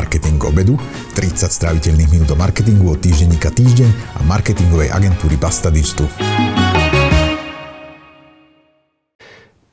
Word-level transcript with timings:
Marketing 0.00 0.40
obedu, 0.48 0.80
30 1.12 1.52
stráviteľných 1.52 2.08
minút 2.08 2.32
o 2.32 2.36
marketingu 2.40 2.88
od 2.88 3.04
týždenníka 3.04 3.52
Týždeň 3.52 4.16
a 4.16 4.24
marketingovej 4.24 4.88
agentúry 4.96 5.36
Basta 5.36 5.68
Digital. 5.68 6.08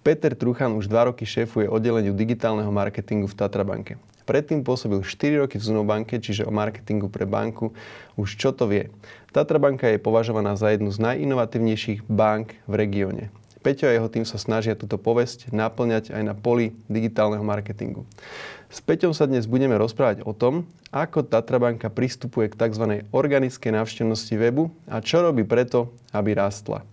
Peter 0.03 0.35
Truchan 0.35 0.75
už 0.75 0.91
2 0.91 1.15
roky 1.15 1.23
šéfuje 1.23 1.71
oddeleniu 1.71 2.11
digitálneho 2.11 2.67
marketingu 2.75 3.31
v 3.31 3.39
Tatrabanke. 3.39 3.93
Predtým 4.27 4.67
pôsobil 4.67 4.99
4 4.99 5.47
roky 5.47 5.55
v 5.55 5.63
Zunobanke, 5.63 6.19
čiže 6.19 6.43
o 6.43 6.51
marketingu 6.51 7.07
pre 7.07 7.23
banku. 7.23 7.71
Už 8.19 8.35
čo 8.35 8.51
to 8.51 8.67
vie? 8.67 8.91
Tatrabanka 9.31 9.87
je 9.87 9.95
považovaná 9.95 10.59
za 10.59 10.75
jednu 10.75 10.91
z 10.91 11.07
najinovatívnejších 11.07 12.03
bank 12.03 12.51
v 12.67 12.73
regióne. 12.75 13.31
Peťo 13.67 13.91
a 13.91 13.99
jeho 13.99 14.07
tým 14.07 14.23
sa 14.23 14.39
snažia 14.39 14.79
túto 14.79 14.95
povesť 14.95 15.51
naplňať 15.51 16.15
aj 16.15 16.23
na 16.23 16.31
poli 16.31 16.71
digitálneho 16.87 17.43
marketingu. 17.43 18.07
S 18.71 18.79
Peťom 18.79 19.11
sa 19.11 19.27
dnes 19.27 19.43
budeme 19.43 19.75
rozprávať 19.75 20.23
o 20.23 20.31
tom, 20.31 20.63
ako 20.95 21.27
Tatrabanka 21.27 21.91
pristupuje 21.91 22.47
k 22.47 22.55
tzv. 22.55 23.03
organickej 23.11 23.75
návštevnosti 23.75 24.39
webu 24.39 24.71
a 24.87 25.03
čo 25.03 25.19
robí 25.19 25.43
preto, 25.43 25.91
aby 26.15 26.39
rástla. 26.39 26.87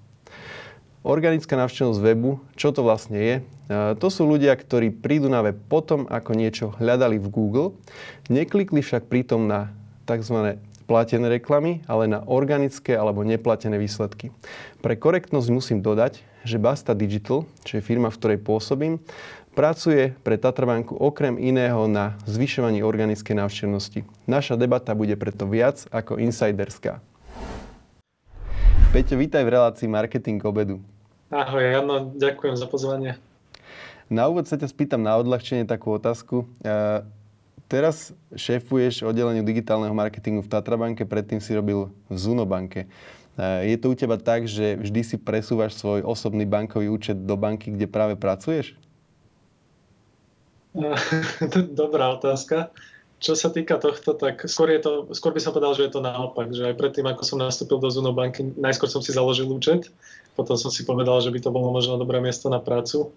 Organická 1.07 1.55
návštevnosť 1.55 2.01
webu, 2.03 2.43
čo 2.59 2.75
to 2.75 2.83
vlastne 2.83 3.23
je? 3.23 3.35
To 3.71 4.11
sú 4.11 4.27
ľudia, 4.27 4.51
ktorí 4.59 4.91
prídu 4.99 5.31
na 5.31 5.47
web 5.47 5.55
potom, 5.71 6.11
ako 6.11 6.35
niečo 6.35 6.75
hľadali 6.83 7.23
v 7.23 7.31
Google, 7.31 7.79
neklikli 8.27 8.83
však 8.83 9.07
pritom 9.07 9.47
na 9.47 9.71
tzv 10.11 10.59
platené 10.91 11.39
reklamy, 11.39 11.87
ale 11.87 12.11
na 12.11 12.27
organické 12.27 12.99
alebo 12.99 13.23
neplatené 13.23 13.79
výsledky. 13.79 14.35
Pre 14.83 14.99
korektnosť 14.99 15.49
musím 15.55 15.79
dodať, 15.79 16.34
že 16.45 16.61
Basta 16.61 16.93
Digital, 16.93 17.49
čo 17.65 17.81
je 17.81 17.83
firma, 17.83 18.13
v 18.13 18.19
ktorej 18.21 18.39
pôsobím, 18.45 19.01
pracuje 19.57 20.13
pre 20.21 20.37
Tatrabanku 20.37 20.93
okrem 20.93 21.41
iného 21.41 21.89
na 21.89 22.21
zvyšovaní 22.29 22.85
organickej 22.85 23.35
návštevnosti. 23.35 24.05
Naša 24.29 24.61
debata 24.61 24.93
bude 24.93 25.17
preto 25.17 25.49
viac 25.49 25.89
ako 25.89 26.21
insiderská. 26.21 27.01
Peťo, 28.93 29.19
vítaj 29.19 29.43
v 29.43 29.51
relácii 29.57 29.89
Marketing 29.91 30.39
obedu. 30.45 30.79
Ahoj, 31.33 31.65
Jano, 31.65 32.15
ďakujem 32.15 32.55
za 32.55 32.71
pozvanie. 32.71 33.19
Na 34.07 34.29
úvod 34.29 34.45
sa 34.47 34.61
ťa 34.61 34.69
spýtam 34.69 35.01
na 35.01 35.17
odľahčenie 35.19 35.65
takú 35.65 35.97
otázku 35.97 36.47
teraz 37.75 38.13
šéfuješ 38.37 39.03
oddeleniu 39.03 39.43
digitálneho 39.43 39.91
marketingu 39.97 40.45
v 40.45 40.51
Tatrabanke, 40.53 41.09
predtým 41.09 41.41
si 41.41 41.57
robil 41.57 41.91
v 42.07 42.17
Zunobanke. 42.17 42.87
Je 43.39 43.75
to 43.83 43.91
u 43.91 43.95
teba 43.99 44.15
tak, 44.15 44.47
že 44.47 44.79
vždy 44.79 45.01
si 45.03 45.17
presúvaš 45.19 45.75
svoj 45.75 46.07
osobný 46.07 46.47
bankový 46.47 46.87
účet 46.87 47.19
do 47.27 47.35
banky, 47.35 47.75
kde 47.75 47.91
práve 47.91 48.15
pracuješ? 48.15 48.79
Dobrá 51.79 52.15
otázka. 52.15 52.71
Čo 53.19 53.35
sa 53.39 53.49
týka 53.49 53.81
tohto, 53.81 54.15
tak 54.15 54.45
skôr, 54.47 54.69
je 54.75 54.81
to, 54.85 54.93
skôr 55.17 55.33
by 55.33 55.41
som 55.41 55.55
povedal, 55.55 55.73
že 55.73 55.89
je 55.89 55.93
to 55.97 56.05
naopak. 56.05 56.51
Že 56.51 56.75
aj 56.75 56.79
predtým, 56.79 57.07
ako 57.09 57.23
som 57.25 57.39
nastúpil 57.41 57.81
do 57.81 57.89
Zuno 57.89 58.13
banky, 58.13 58.55
najskôr 58.59 58.91
som 58.91 59.01
si 59.01 59.15
založil 59.15 59.49
účet, 59.49 59.89
potom 60.37 60.59
som 60.59 60.69
si 60.69 60.85
povedal, 60.85 61.19
že 61.25 61.33
by 61.33 61.41
to 61.41 61.55
bolo 61.55 61.73
možno 61.73 61.97
dobré 61.97 62.21
miesto 62.21 62.53
na 62.53 62.61
prácu. 62.61 63.15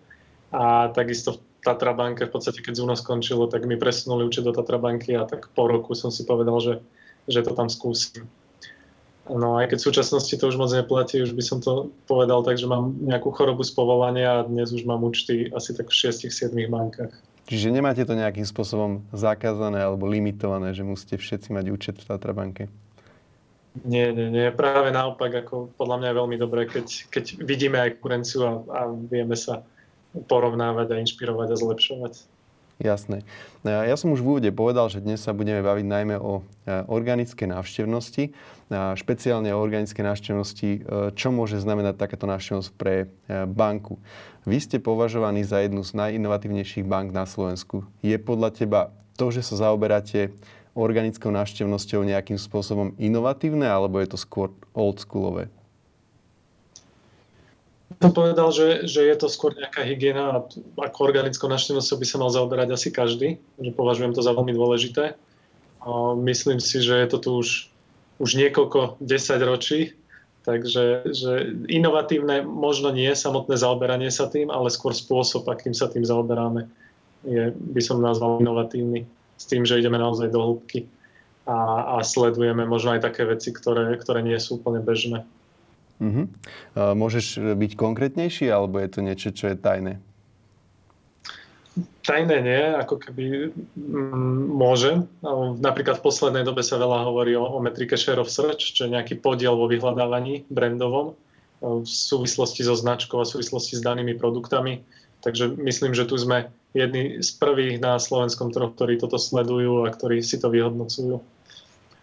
A 0.53 0.95
takisto 0.95 1.35
v 1.35 1.39
Tatra 1.59 1.91
banke, 1.91 2.23
v 2.23 2.31
podstate 2.31 2.63
keď 2.63 2.73
Zuno 2.79 2.95
skončilo, 2.95 3.51
tak 3.51 3.67
mi 3.67 3.75
presunuli 3.75 4.23
účet 4.23 4.47
do 4.47 4.55
Tatra 4.55 4.79
banky 4.79 5.11
a 5.17 5.27
tak 5.27 5.51
po 5.51 5.67
roku 5.67 5.91
som 5.91 6.07
si 6.07 6.23
povedal, 6.23 6.55
že, 6.63 6.73
že 7.27 7.43
to 7.43 7.51
tam 7.51 7.67
skúsim. 7.67 8.31
No 9.27 9.59
aj 9.59 9.75
keď 9.75 9.77
v 9.83 9.87
súčasnosti 9.91 10.33
to 10.35 10.45
už 10.47 10.55
moc 10.55 10.71
neplatí, 10.71 11.19
už 11.19 11.35
by 11.35 11.43
som 11.43 11.59
to 11.59 11.91
povedal 12.07 12.43
tak, 12.43 12.55
že 12.55 12.67
mám 12.69 12.95
nejakú 13.03 13.31
chorobu 13.35 13.63
z 13.67 13.75
povolania 13.75 14.41
a 14.41 14.47
dnes 14.47 14.71
už 14.71 14.87
mám 14.87 15.03
účty 15.03 15.51
asi 15.51 15.75
tak 15.75 15.91
v 15.91 15.95
6-7 16.07 16.53
bankách. 16.71 17.11
Čiže 17.47 17.71
nemáte 17.71 18.03
to 18.03 18.11
nejakým 18.11 18.43
spôsobom 18.43 19.07
zakázané 19.15 19.79
alebo 19.79 20.03
limitované, 20.03 20.75
že 20.75 20.83
musíte 20.83 21.15
všetci 21.15 21.55
mať 21.55 21.65
účet 21.71 21.95
v 21.95 22.07
Tatra 22.07 22.35
banke? 22.35 22.67
Nie, 23.85 24.11
nie, 24.11 24.33
nie. 24.33 24.51
Práve 24.51 24.89
naopak, 24.89 25.45
ako 25.45 25.71
podľa 25.77 25.95
mňa 26.01 26.07
je 26.09 26.19
veľmi 26.19 26.37
dobré, 26.39 26.61
keď, 26.65 26.87
keď 27.13 27.25
vidíme 27.39 27.77
aj 27.77 27.99
konkurenciu 27.99 28.41
a, 28.43 28.51
a 28.73 28.81
vieme 28.91 29.37
sa 29.37 29.63
porovnávať 30.27 30.87
a 30.91 30.99
inšpirovať 31.03 31.47
a 31.53 31.59
zlepšovať. 31.59 32.13
Jasné. 32.77 33.25
Ja 33.65 33.97
som 33.97 34.13
už 34.13 34.21
v 34.21 34.37
úvode 34.37 34.51
povedal, 34.53 34.85
že 34.93 35.01
dnes 35.01 35.17
sa 35.17 35.33
budeme 35.33 35.65
baviť 35.65 35.85
najmä 35.85 36.15
o 36.21 36.41
e, 36.45 36.81
organické 36.85 37.49
návštevnosti, 37.49 38.37
špeciálne 38.71 39.47
o 39.55 39.63
organické 39.63 40.03
návštevnosti, 40.03 40.69
e, 40.69 40.79
čo 41.15 41.31
môže 41.31 41.55
znamenať 41.59 41.95
takáto 41.95 42.27
návštevnosť 42.27 42.69
pre 42.75 42.95
e, 43.03 43.47
banku. 43.47 43.95
Vy 44.43 44.59
ste 44.59 44.77
považovaní 44.83 45.47
za 45.47 45.63
jednu 45.63 45.87
z 45.87 45.95
najinovatívnejších 45.95 46.83
bank 46.83 47.15
na 47.15 47.23
Slovensku. 47.23 47.87
Je 48.03 48.15
podľa 48.19 48.51
teba 48.51 48.81
to, 49.15 49.31
že 49.31 49.43
sa 49.43 49.71
zaoberáte 49.71 50.35
organickou 50.75 51.31
návštevnosťou 51.31 52.03
nejakým 52.05 52.35
spôsobom 52.37 52.93
inovatívne, 52.99 53.65
alebo 53.65 54.03
je 54.03 54.13
to 54.13 54.19
skôr 54.19 54.51
oldschoolové? 54.75 55.49
som 57.97 58.13
povedal, 58.13 58.53
že, 58.53 58.85
že 58.85 59.01
je 59.09 59.15
to 59.17 59.25
skôr 59.25 59.57
nejaká 59.57 59.81
hygiena 59.81 60.23
a 60.29 60.37
ako 60.85 60.99
organickou 61.01 61.49
návštevnosťou 61.49 61.97
by 61.97 62.05
sa 62.05 62.17
mal 62.21 62.29
zaoberať 62.29 62.69
asi 62.69 62.89
každý, 62.93 63.41
že 63.57 63.71
považujem 63.73 64.13
to 64.13 64.21
za 64.21 64.37
veľmi 64.37 64.53
dôležité. 64.53 65.17
A 65.81 66.13
myslím 66.13 66.61
si, 66.61 66.77
že 66.77 66.93
je 66.93 67.07
to 67.09 67.17
tu 67.17 67.29
už, 67.41 67.47
už 68.17 68.29
niekoľko 68.37 68.97
desať 69.01 69.39
ročí, 69.45 69.81
takže 70.47 71.11
že 71.11 71.31
inovatívne 71.67 72.41
možno 72.45 72.89
nie 72.89 73.11
samotné 73.11 73.59
zaoberanie 73.59 74.09
sa 74.09 74.31
tým, 74.31 74.47
ale 74.49 74.71
skôr 74.71 74.95
spôsob, 74.95 75.45
akým 75.47 75.75
sa 75.75 75.91
tým 75.91 76.07
zaoberáme, 76.07 76.65
je, 77.27 77.51
by 77.51 77.81
som 77.83 77.99
nazval 77.99 78.39
inovatívny. 78.39 79.05
S 79.37 79.45
tým, 79.45 79.69
že 79.69 79.77
ideme 79.77 80.01
naozaj 80.01 80.33
do 80.33 80.41
hĺbky 80.41 80.89
a, 81.45 81.99
a 81.99 82.01
sledujeme 82.01 82.65
možno 82.65 82.97
aj 82.97 83.05
také 83.05 83.21
veci, 83.27 83.53
ktoré, 83.53 83.93
ktoré 84.01 84.25
nie 84.25 84.37
sú 84.41 84.57
úplne 84.57 84.81
bežné. 84.81 85.21
Uh-huh. 86.01 86.25
Môžeš 86.73 87.57
byť 87.57 87.71
konkrétnejší, 87.77 88.49
alebo 88.49 88.81
je 88.81 88.89
to 88.89 88.99
niečo, 89.05 89.29
čo 89.33 89.53
je 89.53 89.57
tajné? 89.57 90.01
Tajné 92.01 92.37
nie, 92.39 92.63
ako 92.79 92.95
keby 92.97 93.51
mm, 93.75 94.41
môže. 94.49 95.03
Napríklad 95.59 95.99
v 95.99 96.05
poslednej 96.07 96.43
dobe 96.47 96.63
sa 96.63 96.79
veľa 96.79 97.05
hovorí 97.09 97.35
o, 97.35 97.43
o 97.43 97.59
metrike 97.59 97.99
share 97.99 98.21
of 98.21 98.31
search, 98.31 98.73
čo 98.73 98.87
je 98.87 98.93
nejaký 98.95 99.19
podiel 99.19 99.53
vo 99.53 99.67
vyhľadávaní 99.67 100.47
brandovom 100.47 101.13
v 101.61 101.89
súvislosti 101.89 102.61
so 102.61 102.77
značkou 102.77 103.17
a 103.17 103.25
v 103.25 103.33
súvislosti 103.33 103.81
s 103.81 103.85
danými 103.85 104.13
produktami. 104.13 104.85
Takže 105.25 105.57
myslím, 105.57 105.97
že 105.97 106.05
tu 106.05 106.13
sme 106.17 106.53
jedni 106.77 107.25
z 107.25 107.29
prvých 107.41 107.81
na 107.81 107.97
slovenskom 107.97 108.53
trhu, 108.53 108.69
ktorí 108.69 109.01
toto 109.01 109.17
sledujú 109.17 109.89
a 109.89 109.93
ktorí 109.93 110.21
si 110.21 110.37
to 110.37 110.53
vyhodnocujú. 110.53 111.17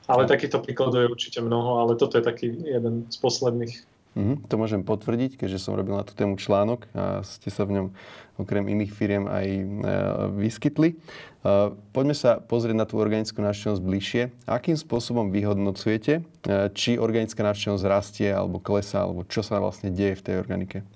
Ale 0.05 0.29
takýchto 0.29 0.61
príkladov 0.61 1.01
je 1.01 1.13
určite 1.15 1.39
mnoho, 1.41 1.81
ale 1.81 1.97
toto 1.97 2.21
je 2.21 2.25
taký 2.27 2.53
jeden 2.53 3.09
z 3.09 3.17
posledných. 3.23 3.73
Mm-hmm, 4.15 4.47
to 4.47 4.55
môžem 4.55 4.87
potvrdiť, 4.87 5.35
keďže 5.43 5.59
som 5.59 5.75
robil 5.75 5.99
na 5.99 6.07
tú 6.07 6.15
tému 6.15 6.39
článok 6.39 6.87
a 6.95 7.27
ste 7.27 7.51
sa 7.51 7.67
v 7.67 7.75
ňom 7.75 7.87
okrem 8.39 8.67
iných 8.71 8.95
firiem 8.95 9.27
aj 9.27 9.47
e, 9.47 9.63
vyskytli. 10.39 10.89
E, 10.95 10.97
poďme 11.91 12.15
sa 12.15 12.39
pozrieť 12.39 12.79
na 12.79 12.87
tú 12.87 13.03
organickú 13.03 13.43
návštevnosť 13.43 13.83
bližšie. 13.83 14.23
Akým 14.47 14.79
spôsobom 14.79 15.35
vyhodnocujete, 15.35 16.23
e, 16.23 16.23
či 16.79 16.95
organická 16.95 17.43
návštevnosť 17.43 17.85
rastie 17.91 18.31
alebo 18.31 18.63
klesá, 18.63 19.03
alebo 19.03 19.27
čo 19.27 19.43
sa 19.43 19.59
vlastne 19.59 19.91
deje 19.91 20.15
v 20.19 20.25
tej 20.31 20.35
organike? 20.39 20.87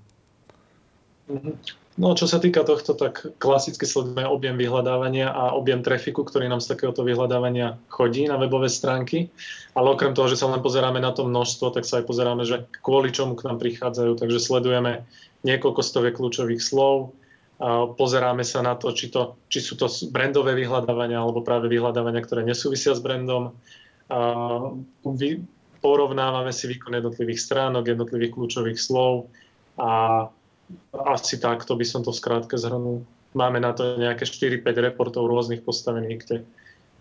Mm-hmm. 1.27 1.78
No, 1.99 2.15
čo 2.15 2.31
sa 2.31 2.39
týka 2.39 2.63
tohto, 2.63 2.95
tak 2.95 3.27
klasicky 3.43 3.83
sledujeme 3.83 4.23
objem 4.23 4.55
vyhľadávania 4.55 5.35
a 5.35 5.51
objem 5.51 5.83
trafiku, 5.83 6.23
ktorý 6.23 6.47
nám 6.47 6.63
z 6.63 6.71
takéhoto 6.71 7.03
vyhľadávania 7.03 7.75
chodí 7.91 8.23
na 8.23 8.39
webové 8.39 8.71
stránky. 8.71 9.27
Ale 9.75 9.91
okrem 9.91 10.15
toho, 10.15 10.31
že 10.31 10.39
sa 10.39 10.47
len 10.47 10.63
pozeráme 10.63 11.03
na 11.03 11.11
to 11.11 11.27
množstvo, 11.27 11.75
tak 11.75 11.83
sa 11.83 11.99
aj 11.99 12.07
pozeráme, 12.07 12.47
že 12.47 12.71
kvôli 12.79 13.11
čomu 13.11 13.35
k 13.35 13.51
nám 13.51 13.59
prichádzajú. 13.59 14.15
Takže 14.15 14.39
sledujeme 14.39 15.03
niekoľko 15.43 15.81
stoviek 15.83 16.15
kľúčových 16.15 16.63
slov, 16.63 17.11
a 17.59 17.91
pozeráme 17.91 18.47
sa 18.47 18.63
na 18.63 18.79
to 18.79 18.95
či, 18.95 19.11
to, 19.11 19.35
či 19.51 19.59
sú 19.59 19.75
to 19.75 19.91
brandové 20.15 20.55
vyhľadávania 20.55 21.19
alebo 21.19 21.43
práve 21.43 21.67
vyhľadávania, 21.67 22.23
ktoré 22.23 22.47
nesúvisia 22.47 22.95
s 22.95 23.03
brandom. 23.03 23.51
A 24.07 24.19
porovnávame 25.83 26.55
si 26.55 26.71
výkon 26.71 26.95
jednotlivých 26.95 27.43
stránok, 27.43 27.91
jednotlivých 27.91 28.31
kľúčových 28.31 28.79
slov 28.79 29.27
a 29.75 30.23
asi 30.93 31.39
takto 31.39 31.75
by 31.75 31.85
som 31.85 32.01
to 32.05 32.13
skrátke 32.13 32.57
zhrnul. 32.57 33.05
Máme 33.37 33.61
na 33.61 33.73
to 33.73 33.97
nejaké 33.97 34.25
4-5 34.25 34.65
reportov 34.89 35.29
rôznych 35.29 35.61
postavených, 35.61 36.17
kde, 36.25 36.37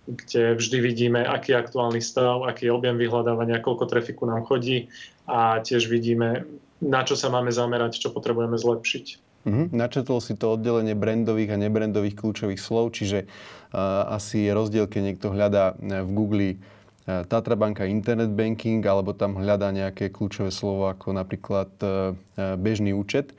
kde 0.07 0.43
vždy 0.61 0.79
vidíme, 0.85 1.21
aký 1.25 1.57
je 1.57 1.61
aktuálny 1.61 2.01
stav, 2.05 2.45
aký 2.45 2.69
je 2.69 2.77
objem 2.77 3.01
vyhľadávania, 3.01 3.65
koľko 3.65 3.89
trafiku 3.89 4.29
nám 4.29 4.45
chodí 4.45 4.93
a 5.25 5.61
tiež 5.65 5.89
vidíme, 5.89 6.45
na 6.85 7.01
čo 7.05 7.17
sa 7.17 7.33
máme 7.33 7.49
zamerať, 7.49 8.01
čo 8.01 8.13
potrebujeme 8.13 8.61
zlepšiť. 8.61 9.07
Mm-hmm. 9.49 9.67
Načetol 9.73 10.21
si 10.21 10.37
to 10.37 10.59
oddelenie 10.59 10.93
brandových 10.93 11.57
a 11.57 11.61
nebrandových 11.61 12.19
kľúčových 12.21 12.61
slov, 12.61 12.93
čiže 12.93 13.25
uh, 13.25 14.13
asi 14.13 14.45
je 14.45 14.53
rozdiel, 14.53 14.85
keď 14.85 15.01
niekto 15.15 15.33
hľadá 15.33 15.79
v 15.81 16.11
Google 16.13 16.61
Tatra 17.09 17.57
banka 17.57 17.89
internet 17.89 18.29
banking 18.37 18.85
alebo 18.85 19.17
tam 19.17 19.41
hľadá 19.41 19.73
nejaké 19.73 20.13
kľúčové 20.13 20.53
slovo 20.53 20.93
ako 20.93 21.17
napríklad 21.17 21.73
uh, 21.81 22.13
bežný 22.61 22.93
účet 22.93 23.33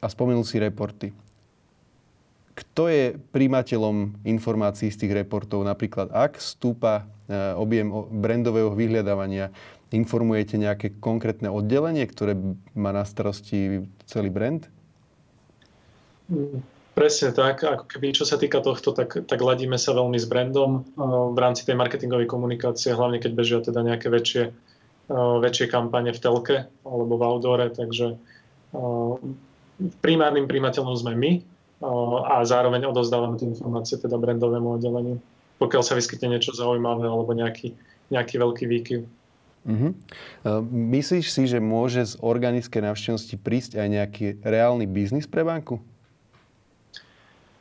a 0.00 0.06
spomenul 0.08 0.44
si 0.44 0.60
reporty. 0.60 1.12
kto 2.56 2.92
je 2.92 3.16
príjimateľom 3.32 4.20
informácií 4.24 4.92
z 4.92 5.04
tých 5.04 5.16
reportov? 5.24 5.64
Napríklad, 5.64 6.12
ak 6.12 6.36
stúpa 6.36 7.08
e, 7.24 7.56
objem 7.56 7.88
brandového 8.12 8.76
vyhľadávania, 8.76 9.48
informujete 9.88 10.60
nejaké 10.60 10.92
konkrétne 11.00 11.48
oddelenie, 11.48 12.04
ktoré 12.04 12.36
má 12.76 12.92
na 12.92 13.08
starosti 13.08 13.88
celý 14.04 14.28
brand? 14.28 14.68
Presne 17.00 17.32
tak. 17.32 17.64
Ako 17.64 17.88
keby, 17.88 18.12
čo 18.12 18.28
sa 18.28 18.36
týka 18.36 18.60
tohto, 18.60 18.92
tak, 18.92 19.24
tak 19.24 19.40
ladíme 19.40 19.80
sa 19.80 19.96
veľmi 19.96 20.20
s 20.20 20.28
brandom 20.28 20.70
e, 20.76 20.80
v 21.32 21.38
rámci 21.40 21.64
tej 21.64 21.80
marketingovej 21.80 22.28
komunikácie, 22.28 22.92
hlavne 22.92 23.16
keď 23.16 23.32
bežia 23.32 23.58
teda 23.64 23.80
nejaké 23.80 24.12
väčšie, 24.12 24.52
e, 25.08 25.16
väčšie 25.16 25.72
kampane 25.72 26.12
v 26.12 26.20
telke 26.20 26.56
alebo 26.84 27.16
v 27.16 27.24
outdoore, 27.24 27.72
takže 27.72 28.20
primárnym 29.98 30.46
príjimateľom 30.46 30.94
sme 30.94 31.12
my, 31.18 31.32
a 32.28 32.44
zároveň 32.44 32.86
odozdávame 32.86 33.40
tie 33.40 33.48
informácie 33.48 33.96
teda 33.96 34.20
brandovému 34.20 34.76
oddeleniu, 34.76 35.16
pokiaľ 35.56 35.82
sa 35.82 35.96
vyskytne 35.96 36.36
niečo 36.36 36.52
zaujímavé 36.52 37.08
alebo 37.08 37.32
nejaký, 37.32 37.72
nejaký 38.12 38.34
veľký 38.36 38.64
výkyv. 38.68 39.00
Uh-huh. 39.66 39.92
Myslíš 40.70 41.32
si, 41.32 41.48
že 41.48 41.58
môže 41.58 42.04
z 42.04 42.14
organické 42.20 42.84
návštevnosti 42.84 43.34
prísť 43.40 43.80
aj 43.80 43.88
nejaký 43.88 44.26
reálny 44.44 44.84
biznis 44.84 45.24
pre 45.24 45.40
banku? 45.40 45.80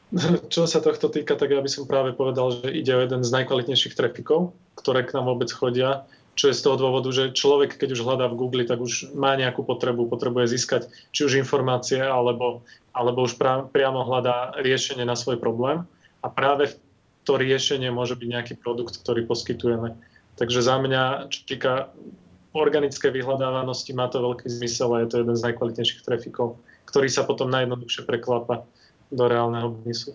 Čo 0.53 0.65
sa 0.65 0.79
tohto 0.81 1.09
týka, 1.09 1.38
tak 1.38 1.53
ja 1.53 1.61
by 1.61 1.69
som 1.69 1.89
práve 1.89 2.17
povedal, 2.17 2.50
že 2.63 2.73
ide 2.73 2.94
o 2.97 3.03
jeden 3.03 3.21
z 3.21 3.33
najkvalitnejších 3.33 3.94
trafikov, 3.94 4.57
ktoré 4.73 5.06
k 5.06 5.13
nám 5.17 5.29
vôbec 5.29 5.50
chodia 5.53 6.07
čo 6.39 6.47
je 6.47 6.56
z 6.56 6.63
toho 6.63 6.79
dôvodu, 6.79 7.11
že 7.11 7.35
človek, 7.35 7.75
keď 7.75 8.00
už 8.00 8.07
hľadá 8.07 8.31
v 8.31 8.39
Google, 8.39 8.63
tak 8.63 8.79
už 8.79 9.11
má 9.11 9.35
nejakú 9.35 9.67
potrebu, 9.67 10.07
potrebuje 10.07 10.56
získať 10.56 10.88
či 11.11 11.27
už 11.27 11.35
informácie, 11.35 12.00
alebo, 12.00 12.63
alebo 12.95 13.27
už 13.27 13.35
pra, 13.35 13.67
priamo 13.67 14.07
hľadá 14.07 14.56
riešenie 14.63 15.03
na 15.03 15.19
svoj 15.19 15.35
problém. 15.35 15.83
A 16.23 16.31
práve 16.31 16.79
to 17.27 17.35
riešenie 17.35 17.91
môže 17.91 18.15
byť 18.15 18.27
nejaký 18.31 18.53
produkt, 18.55 19.03
ktorý 19.03 19.27
poskytujeme. 19.27 20.00
Takže 20.39 20.63
za 20.63 20.79
mňa, 20.79 21.27
čo 21.27 21.44
týka 21.44 21.91
organické 22.55 23.12
vyhľadávanosti, 23.12 23.91
má 23.91 24.07
to 24.07 24.23
veľký 24.23 24.47
zmysel 24.47 24.95
a 24.95 25.03
je 25.03 25.12
to 25.12 25.19
jeden 25.19 25.35
z 25.35 25.44
najkvalitnejších 25.44 26.07
trafikov, 26.07 26.55
ktorý 26.88 27.12
sa 27.12 27.27
potom 27.27 27.51
najjednoduchšie 27.51 28.07
preklapa 28.07 28.63
do 29.09 29.25
reálneho 29.25 29.73
biznisu. 29.73 30.13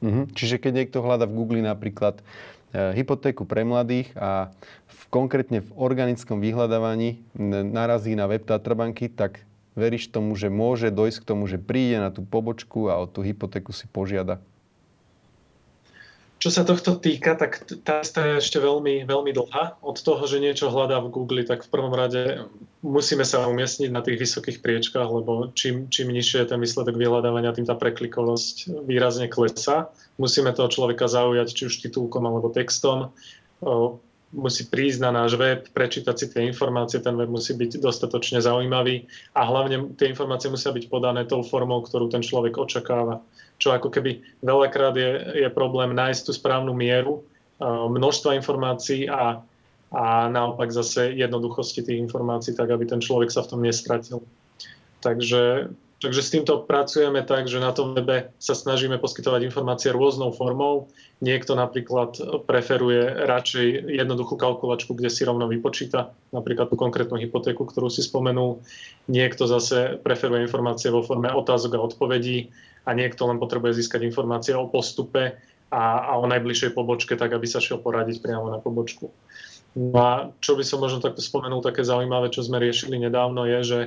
Mm-hmm. 0.00 0.24
Čiže 0.32 0.56
keď 0.56 0.72
niekto 0.72 1.04
hľadá 1.04 1.28
v 1.28 1.36
Google 1.36 1.60
napríklad 1.60 2.24
e, 2.72 2.96
hypotéku 2.96 3.44
pre 3.44 3.68
mladých 3.68 4.08
a 4.16 4.48
v, 4.88 5.00
konkrétne 5.12 5.60
v 5.60 5.70
organickom 5.76 6.40
vyhľadávaní 6.40 7.20
narazí 7.68 8.16
na 8.16 8.24
web 8.24 8.40
Tatrabanky, 8.48 9.12
tak 9.12 9.44
veríš 9.76 10.08
tomu, 10.08 10.32
že 10.34 10.48
môže 10.48 10.88
dojsť 10.88 11.18
k 11.20 11.28
tomu, 11.28 11.44
že 11.46 11.60
príde 11.60 12.00
na 12.00 12.08
tú 12.08 12.24
pobočku 12.24 12.88
a 12.88 12.96
o 12.96 13.04
tú 13.04 13.20
hypotéku 13.20 13.76
si 13.76 13.84
požiada? 13.92 14.40
Čo 16.40 16.48
sa 16.48 16.64
tohto 16.64 16.96
týka, 16.96 17.36
tak 17.36 17.68
tá 17.84 18.00
je 18.00 18.40
ešte 18.40 18.56
veľmi, 18.56 19.04
veľmi 19.04 19.30
dlhá. 19.36 19.76
Od 19.84 19.96
toho, 20.00 20.24
že 20.24 20.40
niečo 20.40 20.72
hľadá 20.72 20.96
v 21.04 21.12
Google, 21.12 21.44
tak 21.44 21.68
v 21.68 21.68
prvom 21.68 21.92
rade 21.92 22.48
musíme 22.80 23.28
sa 23.28 23.44
umiestniť 23.44 23.92
na 23.92 24.00
tých 24.00 24.24
vysokých 24.24 24.64
priečkách, 24.64 25.04
lebo 25.04 25.52
čím, 25.52 25.92
čím 25.92 26.08
nižšie 26.08 26.40
je 26.40 26.50
ten 26.56 26.60
výsledok 26.64 26.96
vyhľadávania, 26.96 27.52
tým 27.52 27.68
tá 27.68 27.76
preklikovosť 27.76 28.72
výrazne 28.88 29.28
klesá. 29.28 29.92
Musíme 30.16 30.56
toho 30.56 30.72
človeka 30.72 31.12
zaujať 31.12 31.48
či 31.52 31.62
už 31.68 31.84
titulkom 31.84 32.24
alebo 32.24 32.48
textom 32.48 33.12
musí 34.30 34.70
prísť 34.70 35.02
na 35.02 35.10
náš 35.10 35.34
web, 35.34 35.66
prečítať 35.74 36.14
si 36.14 36.26
tie 36.30 36.46
informácie, 36.46 37.02
ten 37.02 37.18
web 37.18 37.26
musí 37.26 37.50
byť 37.58 37.82
dostatočne 37.82 38.38
zaujímavý 38.38 39.10
a 39.34 39.42
hlavne 39.42 39.90
tie 39.98 40.06
informácie 40.06 40.46
musia 40.46 40.70
byť 40.70 40.86
podané 40.86 41.26
tou 41.26 41.42
formou, 41.42 41.82
ktorú 41.82 42.06
ten 42.06 42.22
človek 42.22 42.54
očakáva. 42.54 43.18
Čo 43.60 43.76
ako 43.76 43.92
keby 43.92 44.40
veľakrát 44.40 44.96
je, 44.96 45.10
je 45.44 45.48
problém 45.52 45.92
nájsť 45.92 46.22
tú 46.24 46.32
správnu 46.32 46.72
mieru 46.72 47.20
množstva 47.60 48.40
informácií 48.40 49.04
a, 49.04 49.44
a 49.92 50.04
naopak 50.32 50.72
zase 50.72 51.12
jednoduchosti 51.12 51.84
tých 51.84 52.00
informácií, 52.00 52.56
tak 52.56 52.72
aby 52.72 52.88
ten 52.88 53.04
človek 53.04 53.28
sa 53.28 53.44
v 53.44 53.50
tom 53.52 53.60
nestratil. 53.60 54.24
Takže 55.04 55.68
Takže 56.00 56.24
s 56.24 56.32
týmto 56.32 56.64
pracujeme 56.64 57.20
tak, 57.20 57.44
že 57.44 57.60
na 57.60 57.76
tom 57.76 57.92
webe 57.92 58.32
sa 58.40 58.56
snažíme 58.56 58.96
poskytovať 58.96 59.44
informácie 59.44 59.92
rôznou 59.92 60.32
formou. 60.32 60.88
Niekto 61.20 61.52
napríklad 61.52 62.16
preferuje 62.48 63.04
radšej 63.04 63.84
jednoduchú 64.00 64.40
kalkulačku, 64.40 64.96
kde 64.96 65.12
si 65.12 65.28
rovno 65.28 65.44
vypočíta 65.44 66.16
napríklad 66.32 66.72
tú 66.72 66.80
konkrétnu 66.80 67.20
hypotéku, 67.20 67.68
ktorú 67.68 67.92
si 67.92 68.00
spomenul. 68.00 68.64
Niekto 69.12 69.44
zase 69.44 70.00
preferuje 70.00 70.48
informácie 70.48 70.88
vo 70.88 71.04
forme 71.04 71.28
otázok 71.28 71.76
a 71.76 71.84
odpovedí 71.84 72.48
a 72.84 72.90
niekto 72.96 73.28
len 73.28 73.36
potrebuje 73.36 73.80
získať 73.80 74.06
informácie 74.06 74.56
o 74.56 74.68
postupe 74.68 75.36
a, 75.70 75.82
a 76.04 76.12
o 76.18 76.24
najbližšej 76.26 76.74
pobočke, 76.74 77.14
tak 77.14 77.30
aby 77.32 77.46
sa 77.46 77.62
šiel 77.62 77.78
poradiť 77.78 78.22
priamo 78.24 78.50
na 78.50 78.58
pobočku. 78.58 79.12
No 79.78 79.98
a 80.02 80.12
čo 80.42 80.58
by 80.58 80.66
som 80.66 80.82
možno 80.82 80.98
takto 80.98 81.22
spomenul, 81.22 81.62
také 81.62 81.86
zaujímavé, 81.86 82.34
čo 82.34 82.42
sme 82.42 82.58
riešili 82.58 82.98
nedávno, 82.98 83.46
je, 83.46 83.60
že 83.62 83.80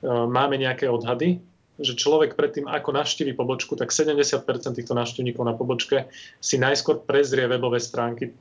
E, 0.00 0.08
máme 0.08 0.56
nejaké 0.56 0.88
odhady, 0.88 1.44
že 1.80 1.96
človek 1.96 2.36
predtým, 2.36 2.68
ako 2.68 2.92
navštívi 2.92 3.32
pobočku, 3.32 3.72
tak 3.72 3.88
70% 3.88 4.44
týchto 4.76 4.92
návštevníkov 4.92 5.44
na 5.48 5.56
pobočke 5.56 6.12
si 6.36 6.60
najskôr 6.60 7.00
prezrie 7.04 7.48
webové 7.48 7.80
stránky, 7.80 8.36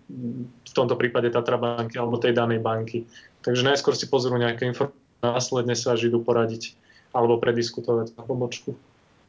v 0.68 0.74
tomto 0.76 1.00
prípade 1.00 1.32
Tatra 1.32 1.56
banky 1.56 1.96
alebo 1.96 2.20
tej 2.20 2.36
danej 2.36 2.60
banky. 2.60 3.08
Takže 3.40 3.64
najskôr 3.64 3.96
si 3.96 4.12
pozrú 4.12 4.36
nejaké 4.36 4.68
informácie, 4.68 5.00
následne 5.24 5.76
sa 5.76 5.96
až 5.96 6.12
idú 6.12 6.20
poradiť 6.20 6.76
alebo 7.16 7.40
prediskutovať 7.40 8.16
na 8.16 8.24
pobočku. 8.28 8.76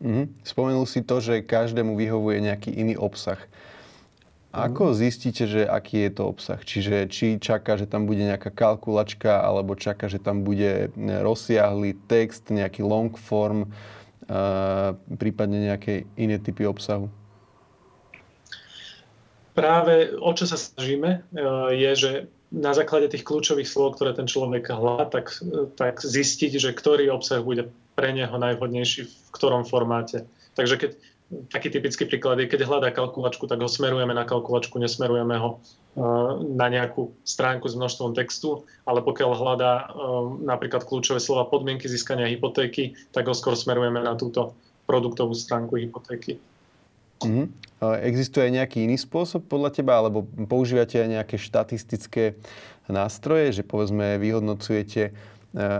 Mm-hmm. 0.00 0.24
Spomenul 0.48 0.88
si 0.88 1.04
to, 1.04 1.20
že 1.20 1.44
každému 1.44 1.92
vyhovuje 1.94 2.40
nejaký 2.40 2.72
iný 2.72 2.96
obsah. 2.96 3.38
Ako 4.50 4.98
zistíte, 4.98 5.46
že 5.46 5.62
aký 5.62 6.08
je 6.08 6.10
to 6.10 6.26
obsah? 6.26 6.58
Čiže 6.58 7.06
či 7.06 7.38
čaká, 7.38 7.78
že 7.78 7.86
tam 7.86 8.10
bude 8.10 8.26
nejaká 8.26 8.50
kalkulačka, 8.50 9.38
alebo 9.38 9.78
čaká, 9.78 10.10
že 10.10 10.18
tam 10.18 10.42
bude 10.42 10.90
rozsiahly 10.98 11.94
text, 12.10 12.50
nejaký 12.50 12.82
long 12.82 13.14
form, 13.14 13.70
prípadne 15.06 15.70
nejaké 15.70 16.02
iné 16.18 16.42
typy 16.42 16.66
obsahu? 16.66 17.06
Práve 19.54 20.18
o 20.18 20.34
čo 20.34 20.50
sa 20.50 20.58
snažíme, 20.58 21.22
je, 21.70 21.90
že 21.94 22.10
na 22.50 22.74
základe 22.74 23.06
tých 23.06 23.22
kľúčových 23.22 23.70
slov, 23.70 23.94
ktoré 23.94 24.18
ten 24.18 24.26
človek 24.26 24.66
hľadá, 24.66 25.06
tak, 25.14 25.30
tak 25.78 26.02
zistiť, 26.02 26.58
že 26.58 26.74
ktorý 26.74 27.06
obsah 27.14 27.38
bude 27.38 27.70
pre 28.00 28.16
neho 28.16 28.32
najvhodnejší 28.32 29.04
v 29.04 29.28
ktorom 29.36 29.68
formáte. 29.68 30.24
Takže 30.56 30.80
keď 30.80 30.90
taký 31.52 31.68
typický 31.68 32.08
príklad 32.08 32.40
je, 32.40 32.48
keď 32.48 32.64
hľadá 32.64 32.88
kalkulačku, 32.96 33.44
tak 33.44 33.60
ho 33.60 33.68
smerujeme 33.68 34.16
na 34.16 34.24
kalkulačku, 34.24 34.80
nesmerujeme 34.80 35.36
ho 35.36 35.50
e, 35.52 35.56
na 36.56 36.66
nejakú 36.72 37.12
stránku 37.22 37.68
s 37.68 37.76
množstvom 37.76 38.16
textu, 38.16 38.64
ale 38.88 39.04
pokiaľ 39.04 39.30
hľadá 39.36 39.72
e, 39.76 39.84
napríklad 40.48 40.88
kľúčové 40.88 41.20
slova 41.20 41.44
podmienky 41.46 41.86
získania 41.86 42.26
hypotéky, 42.32 42.96
tak 43.12 43.28
ho 43.28 43.34
skôr 43.36 43.52
smerujeme 43.52 44.00
na 44.00 44.16
túto 44.16 44.56
produktovú 44.88 45.36
stránku 45.36 45.76
hypotéky. 45.76 46.40
Mm-hmm. 47.20 47.46
Existuje 48.00 48.48
nejaký 48.48 48.88
iný 48.88 48.96
spôsob 48.96 49.44
podľa 49.44 49.76
teba, 49.76 50.00
alebo 50.00 50.24
používate 50.48 50.98
aj 50.98 51.20
nejaké 51.20 51.36
štatistické 51.36 52.24
nástroje, 52.88 53.60
že 53.60 53.62
povedzme 53.62 54.18
vyhodnocujete, 54.18 55.02
e, 55.04 55.12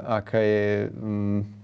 aká 0.05 0.39
je 0.39 0.93
mm, 0.95 1.60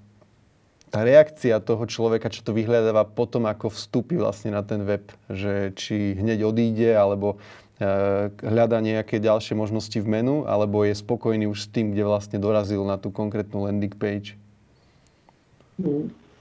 tá 0.96 1.04
reakcia 1.04 1.60
toho 1.60 1.84
človeka, 1.84 2.32
čo 2.32 2.40
to 2.40 2.56
vyhľadáva 2.56 3.04
potom, 3.04 3.44
ako 3.44 3.68
vstúpi 3.68 4.16
vlastne 4.16 4.56
na 4.56 4.64
ten 4.64 4.80
web, 4.80 5.04
že 5.28 5.76
či 5.76 6.16
hneď 6.16 6.48
odíde, 6.48 6.96
alebo 6.96 7.36
e, 7.76 8.32
hľadá 8.32 8.80
nejaké 8.80 9.20
ďalšie 9.20 9.60
možnosti 9.60 9.92
v 9.92 10.08
menu, 10.08 10.48
alebo 10.48 10.88
je 10.88 10.96
spokojný 10.96 11.52
už 11.52 11.58
s 11.60 11.68
tým, 11.68 11.92
kde 11.92 12.08
vlastne 12.08 12.40
dorazil 12.40 12.80
na 12.88 12.96
tú 12.96 13.12
konkrétnu 13.12 13.68
landing 13.68 13.92
page? 13.92 14.40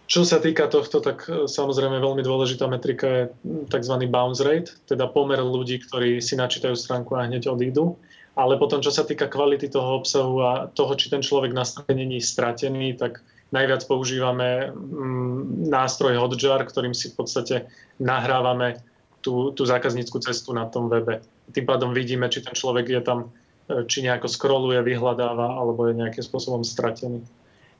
Čo 0.08 0.24
sa 0.24 0.40
týka 0.40 0.72
tohto, 0.72 1.04
tak 1.04 1.28
e, 1.28 1.52
samozrejme 1.52 2.00
veľmi 2.00 2.24
dôležitá 2.24 2.72
metrika 2.72 3.08
je 3.12 3.24
tzv. 3.68 4.08
bounce 4.08 4.40
rate, 4.40 4.72
teda 4.88 5.12
pomer 5.12 5.44
ľudí, 5.44 5.84
ktorí 5.84 6.24
si 6.24 6.40
načítajú 6.40 6.80
stránku 6.80 7.12
a 7.20 7.28
hneď 7.28 7.52
odídu. 7.52 8.00
Ale 8.40 8.56
potom, 8.56 8.80
čo 8.80 8.96
sa 8.96 9.04
týka 9.04 9.28
kvality 9.28 9.68
toho 9.68 10.00
obsahu 10.00 10.36
a 10.40 10.52
toho, 10.72 10.96
či 10.96 11.12
ten 11.12 11.20
človek 11.20 11.52
na 11.52 11.68
strane 11.68 12.08
není 12.08 12.24
stratený, 12.24 12.96
tak 12.96 13.20
Najviac 13.56 13.88
používame 13.88 14.76
mm, 14.76 15.72
nástroj 15.72 16.20
Hotjar, 16.20 16.60
ktorým 16.68 16.92
si 16.92 17.16
v 17.16 17.24
podstate 17.24 17.56
nahrávame 18.04 18.84
tú, 19.24 19.56
tú 19.56 19.64
zákazníckú 19.64 20.20
cestu 20.20 20.52
na 20.52 20.68
tom 20.68 20.92
webe. 20.92 21.24
Tým 21.56 21.64
pádom 21.64 21.96
vidíme, 21.96 22.28
či 22.28 22.44
ten 22.44 22.52
človek 22.52 22.92
je 22.92 23.02
tam, 23.02 23.32
e, 23.72 23.88
či 23.88 24.04
nejako 24.04 24.28
scrolluje, 24.28 24.84
vyhľadáva, 24.84 25.56
alebo 25.56 25.88
je 25.88 25.98
nejakým 25.98 26.22
spôsobom 26.22 26.68
stratený. 26.68 27.24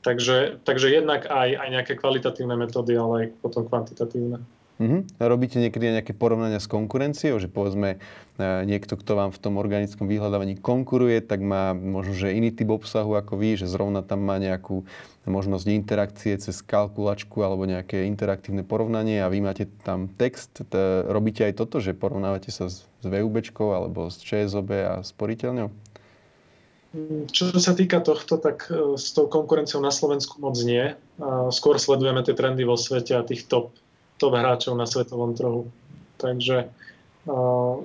Takže, 0.00 0.64
takže 0.64 0.96
jednak 0.96 1.28
aj, 1.28 1.48
aj 1.60 1.68
nejaké 1.68 1.92
kvalitatívne 1.98 2.56
metódy, 2.56 2.96
ale 2.96 3.12
aj 3.20 3.26
potom 3.44 3.68
kvantitatívne. 3.68 4.40
Uh-huh. 4.76 5.08
Robíte 5.16 5.56
niekedy 5.56 5.88
nejaké 5.88 6.12
porovnania 6.12 6.60
s 6.60 6.68
konkurenciou, 6.68 7.40
že 7.40 7.48
povedzme 7.48 7.96
e, 7.96 7.98
niekto, 8.68 9.00
kto 9.00 9.16
vám 9.16 9.30
v 9.32 9.40
tom 9.40 9.56
organickom 9.56 10.04
vyhľadávaní 10.04 10.60
konkuruje, 10.60 11.24
tak 11.24 11.40
má 11.40 11.72
možno, 11.72 12.12
že 12.12 12.36
iný 12.36 12.52
typ 12.52 12.68
obsahu 12.68 13.16
ako 13.16 13.40
vy, 13.40 13.56
že 13.56 13.72
zrovna 13.72 14.04
tam 14.04 14.28
má 14.28 14.36
nejakú 14.36 14.84
možnosť 15.24 15.66
interakcie 15.72 16.36
cez 16.36 16.60
kalkulačku 16.60 17.40
alebo 17.40 17.64
nejaké 17.64 18.04
interaktívne 18.04 18.68
porovnanie 18.68 19.24
a 19.24 19.32
vy 19.32 19.40
máte 19.40 19.64
tam 19.80 20.12
text. 20.12 20.60
Robíte 21.08 21.48
aj 21.48 21.56
toto, 21.56 21.80
že 21.80 21.96
porovnávate 21.96 22.52
sa 22.52 22.68
s 22.68 22.84
VUB 23.00 23.40
alebo 23.72 24.12
s 24.12 24.20
ČSOB 24.20 24.70
a 24.76 24.94
sporiteľňou? 25.00 25.72
Čo 27.32 27.52
sa 27.60 27.72
týka 27.72 28.04
tohto, 28.04 28.36
tak 28.36 28.68
e, 28.68 29.00
s 29.00 29.16
tou 29.16 29.24
konkurenciou 29.24 29.80
na 29.80 29.92
Slovensku 29.92 30.36
moc 30.36 30.60
nie. 30.60 30.92
Skôr 31.48 31.80
sledujeme 31.80 32.20
tie 32.20 32.36
trendy 32.36 32.68
vo 32.68 32.76
svete 32.76 33.16
a 33.16 33.24
tých 33.24 33.48
top 33.48 33.72
top 34.16 34.36
hráčov 34.36 34.74
na 34.76 34.88
svetovom 34.88 35.36
trhu. 35.36 35.68
Takže 36.16 36.72
uh, 37.28 37.76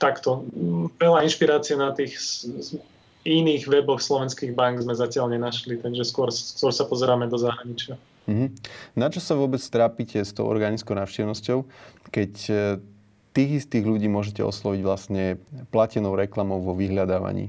takto. 0.00 0.46
Veľa 0.96 1.26
inšpirácie 1.26 1.74
na 1.76 1.92
tých 1.92 2.16
iných 3.26 3.68
weboch 3.68 4.00
slovenských 4.00 4.56
bank 4.56 4.80
sme 4.80 4.94
zatiaľ 4.96 5.34
nenašli, 5.34 5.76
takže 5.76 6.06
skôr, 6.06 6.32
skôr 6.32 6.72
sa 6.72 6.88
pozeráme 6.88 7.28
do 7.28 7.36
zahraničia. 7.36 8.00
Mm-hmm. 8.28 8.48
Na 8.96 9.08
čo 9.08 9.20
sa 9.20 9.36
vôbec 9.36 9.60
trápite 9.60 10.20
s 10.20 10.32
tou 10.36 10.44
organickou 10.48 10.92
návštevnosťou, 10.92 11.64
keď 12.12 12.32
e, 12.48 12.54
tých 13.32 13.64
istých 13.64 13.84
ľudí 13.88 14.04
môžete 14.08 14.44
osloviť 14.44 14.80
vlastne 14.84 15.40
platenou 15.72 16.12
reklamou 16.12 16.60
vo 16.60 16.76
vyhľadávaní? 16.76 17.48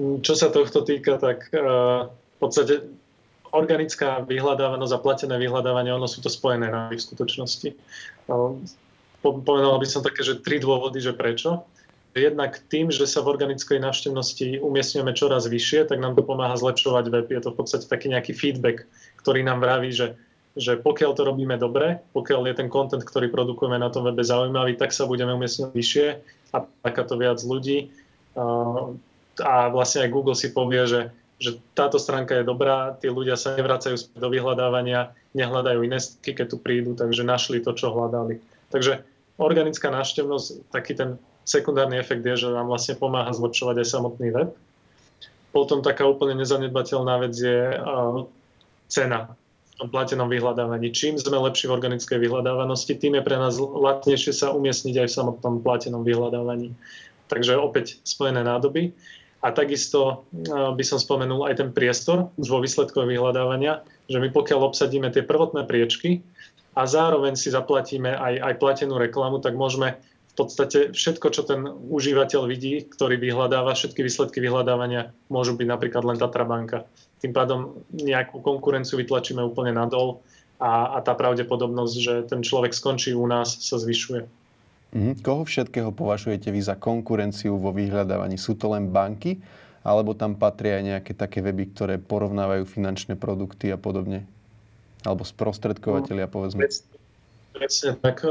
Čo 0.00 0.32
sa 0.32 0.48
tohto 0.48 0.80
týka, 0.80 1.20
tak 1.20 1.52
uh, 1.52 2.08
v 2.08 2.36
podstate 2.40 2.88
organická 3.50 4.22
vyhľadávanosť 4.26 4.92
a 4.94 5.02
platené 5.02 5.34
vyhľadávanie, 5.38 5.90
ono 5.94 6.06
sú 6.06 6.22
to 6.22 6.30
spojené 6.30 6.70
na 6.70 6.90
v 6.90 6.98
skutočnosti. 6.98 7.74
Povedal 9.20 9.76
by 9.76 9.86
som 9.86 10.00
také, 10.00 10.24
že 10.24 10.40
tri 10.40 10.62
dôvody, 10.62 11.02
že 11.02 11.12
prečo. 11.12 11.66
Jednak 12.10 12.58
tým, 12.66 12.90
že 12.90 13.06
sa 13.06 13.22
v 13.22 13.38
organickej 13.38 13.78
návštevnosti 13.78 14.58
umiestňujeme 14.58 15.14
čoraz 15.14 15.46
vyššie, 15.46 15.86
tak 15.86 16.02
nám 16.02 16.18
to 16.18 16.26
pomáha 16.26 16.58
zlepšovať 16.58 17.06
web. 17.06 17.26
Je 17.30 17.38
to 17.38 17.54
v 17.54 17.58
podstate 17.62 17.86
taký 17.86 18.10
nejaký 18.10 18.34
feedback, 18.34 18.82
ktorý 19.22 19.46
nám 19.46 19.62
vraví, 19.62 19.94
že, 19.94 20.18
že 20.58 20.74
pokiaľ 20.82 21.14
to 21.14 21.22
robíme 21.22 21.54
dobre, 21.54 22.02
pokiaľ 22.10 22.50
je 22.50 22.54
ten 22.58 22.66
content, 22.66 23.04
ktorý 23.06 23.30
produkujeme 23.30 23.78
na 23.78 23.94
tom 23.94 24.10
webe 24.10 24.26
zaujímavý, 24.26 24.74
tak 24.74 24.90
sa 24.90 25.06
budeme 25.06 25.38
umiestňovať 25.38 25.70
vyššie 25.70 26.06
a 26.50 26.66
takáto 26.82 27.14
viac 27.14 27.38
ľudí. 27.46 27.94
A 29.38 29.70
vlastne 29.70 30.02
aj 30.02 30.10
Google 30.10 30.34
si 30.34 30.50
povie, 30.50 30.82
že 30.90 31.14
že 31.40 31.56
táto 31.72 31.96
stránka 31.96 32.36
je 32.36 32.44
dobrá, 32.44 32.92
tí 33.00 33.08
ľudia 33.08 33.34
sa 33.34 33.56
nevracajú 33.56 34.12
do 34.12 34.28
vyhľadávania, 34.28 35.16
nehľadajú 35.32 35.80
iné 35.88 35.96
stránky, 35.96 36.36
keď 36.36 36.46
tu 36.52 36.56
prídu, 36.60 36.92
takže 36.92 37.24
našli 37.24 37.64
to, 37.64 37.72
čo 37.72 37.90
hľadali. 37.90 38.44
Takže 38.68 39.00
organická 39.40 39.88
návštevnosť, 39.88 40.68
taký 40.68 40.92
ten 40.94 41.16
sekundárny 41.48 41.96
efekt 41.96 42.22
je, 42.22 42.46
že 42.46 42.52
nám 42.52 42.68
vlastne 42.68 43.00
pomáha 43.00 43.32
zlepšovať 43.32 43.80
aj 43.80 43.88
samotný 43.88 44.28
web. 44.36 44.52
Potom 45.50 45.82
taká 45.82 46.06
úplne 46.06 46.38
nezanedbateľná 46.38 47.26
vec 47.26 47.34
je 47.34 47.74
uh, 47.74 48.22
cena 48.86 49.34
v 49.34 49.72
tom 49.80 49.88
platenom 49.88 50.28
vyhľadávaní. 50.28 50.92
Čím 50.92 51.16
sme 51.16 51.40
lepší 51.40 51.66
v 51.66 51.74
organickej 51.74 52.20
vyhľadávanosti, 52.20 53.00
tým 53.00 53.16
je 53.18 53.26
pre 53.26 53.40
nás 53.40 53.56
lacnejšie 53.58 54.36
sa 54.36 54.52
umiestniť 54.52 55.02
aj 55.02 55.08
v 55.08 55.16
samotnom 55.16 55.54
platenom 55.64 56.04
vyhľadávaní. 56.04 56.76
Takže 57.32 57.56
opäť 57.56 57.98
spojené 58.04 58.44
nádoby. 58.44 58.92
A 59.40 59.56
takisto 59.56 60.28
by 60.52 60.84
som 60.84 61.00
spomenul 61.00 61.48
aj 61.48 61.64
ten 61.64 61.70
priestor 61.72 62.28
už 62.36 62.52
vo 62.52 62.60
výsledkoch 62.60 63.08
vyhľadávania, 63.08 63.80
že 64.04 64.20
my 64.20 64.28
pokiaľ 64.28 64.68
obsadíme 64.68 65.08
tie 65.08 65.24
prvotné 65.24 65.64
priečky 65.64 66.20
a 66.76 66.84
zároveň 66.84 67.40
si 67.40 67.48
zaplatíme 67.48 68.12
aj, 68.12 68.34
aj 68.36 68.54
platenú 68.60 69.00
reklamu, 69.00 69.40
tak 69.40 69.56
môžeme 69.56 69.96
v 70.30 70.34
podstate 70.38 70.94
všetko, 70.94 71.26
čo 71.34 71.42
ten 71.42 71.66
užívateľ 71.66 72.46
vidí, 72.46 72.86
ktorý 72.86 73.18
vyhľadáva, 73.18 73.74
všetky 73.74 74.04
výsledky 74.04 74.38
vyhľadávania 74.38 75.10
môžu 75.26 75.58
byť 75.58 75.66
napríklad 75.66 76.04
len 76.06 76.20
Tatra 76.20 76.46
banka. 76.46 76.86
Tým 77.18 77.34
pádom 77.34 77.82
nejakú 77.90 78.38
konkurenciu 78.44 79.00
vytlačíme 79.00 79.42
úplne 79.42 79.74
nadol 79.74 80.22
a, 80.62 80.96
a 80.96 80.98
tá 81.02 81.16
pravdepodobnosť, 81.18 81.94
že 81.96 82.14
ten 82.30 82.44
človek 82.46 82.70
skončí 82.76 83.16
u 83.16 83.26
nás, 83.26 83.58
sa 83.58 83.80
zvyšuje. 83.80 84.39
Mm-hmm. 84.90 85.22
Koho 85.22 85.46
všetkého 85.46 85.94
považujete 85.94 86.50
vy 86.50 86.60
za 86.60 86.74
konkurenciu 86.74 87.54
vo 87.54 87.70
vyhľadávaní? 87.70 88.34
Sú 88.34 88.58
to 88.58 88.74
len 88.74 88.90
banky, 88.90 89.38
alebo 89.86 90.18
tam 90.18 90.34
patria 90.34 90.82
aj 90.82 90.84
nejaké 90.84 91.12
také 91.14 91.40
weby, 91.40 91.70
ktoré 91.72 91.94
porovnávajú 91.96 92.66
finančné 92.66 93.14
produkty 93.14 93.70
a 93.70 93.78
podobne? 93.78 94.26
Alebo 95.06 95.22
sprostredkovateľia, 95.24 96.26
povedzme? 96.26 96.66
Presne 97.54 97.90
tak. 98.02 98.26
E, 98.26 98.30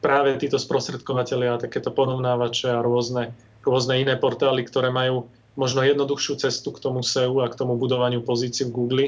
práve 0.00 0.34
títo 0.40 0.58
sprostredkovateľia, 0.58 1.62
takéto 1.62 1.94
porovnávače 1.94 2.74
a 2.74 2.82
rôzne, 2.82 3.36
rôzne 3.62 4.00
iné 4.02 4.18
portály, 4.18 4.66
ktoré 4.66 4.90
majú 4.90 5.30
možno 5.54 5.86
jednoduchšiu 5.86 6.34
cestu 6.42 6.74
k 6.74 6.82
tomu 6.82 7.06
SEO 7.06 7.44
a 7.44 7.46
k 7.46 7.54
tomu 7.54 7.78
budovaniu 7.78 8.26
pozícií 8.26 8.66
v 8.66 8.74
Google, 8.74 9.06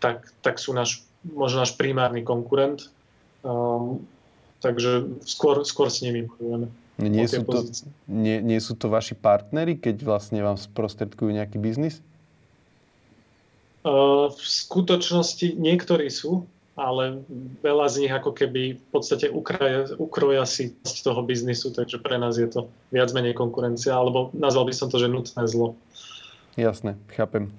tak, 0.00 0.32
tak 0.40 0.56
sú 0.56 0.72
náš, 0.72 1.04
možno 1.26 1.60
náš 1.60 1.76
primárny 1.76 2.24
konkurent. 2.24 2.88
Um, 3.44 4.08
Takže 4.64 5.20
skôr, 5.28 5.60
skôr 5.68 5.92
s 5.92 6.00
nimi 6.00 6.24
bojujeme. 6.24 6.72
Nie 6.96 7.28
sú, 7.28 7.44
to, 7.44 7.66
nie, 8.08 8.40
nie 8.40 8.56
sú 8.62 8.78
to 8.78 8.88
vaši 8.88 9.12
partnery, 9.18 9.76
keď 9.76 10.06
vlastne 10.06 10.40
vám 10.40 10.56
sprostredkujú 10.56 11.36
nejaký 11.36 11.60
biznis? 11.60 12.00
Uh, 13.84 14.32
v 14.32 14.40
skutočnosti 14.40 15.58
niektorí 15.58 16.08
sú, 16.08 16.46
ale 16.78 17.20
veľa 17.60 17.86
z 17.90 18.06
nich 18.06 18.14
ako 18.14 18.30
keby 18.32 18.78
v 18.78 18.86
podstate 18.94 19.28
ukraja, 19.28 19.90
ukroja 19.98 20.46
si 20.46 20.72
z 20.86 21.00
toho 21.02 21.20
biznisu, 21.20 21.74
takže 21.74 22.00
pre 22.00 22.16
nás 22.16 22.38
je 22.38 22.46
to 22.46 22.70
viac 22.94 23.10
menej 23.12 23.34
konkurencia, 23.34 23.92
alebo 23.92 24.30
nazval 24.32 24.70
by 24.70 24.74
som 24.74 24.88
to, 24.88 24.96
že 24.96 25.10
nutné 25.10 25.44
zlo. 25.50 25.76
Jasné, 26.54 26.94
chápem. 27.12 27.50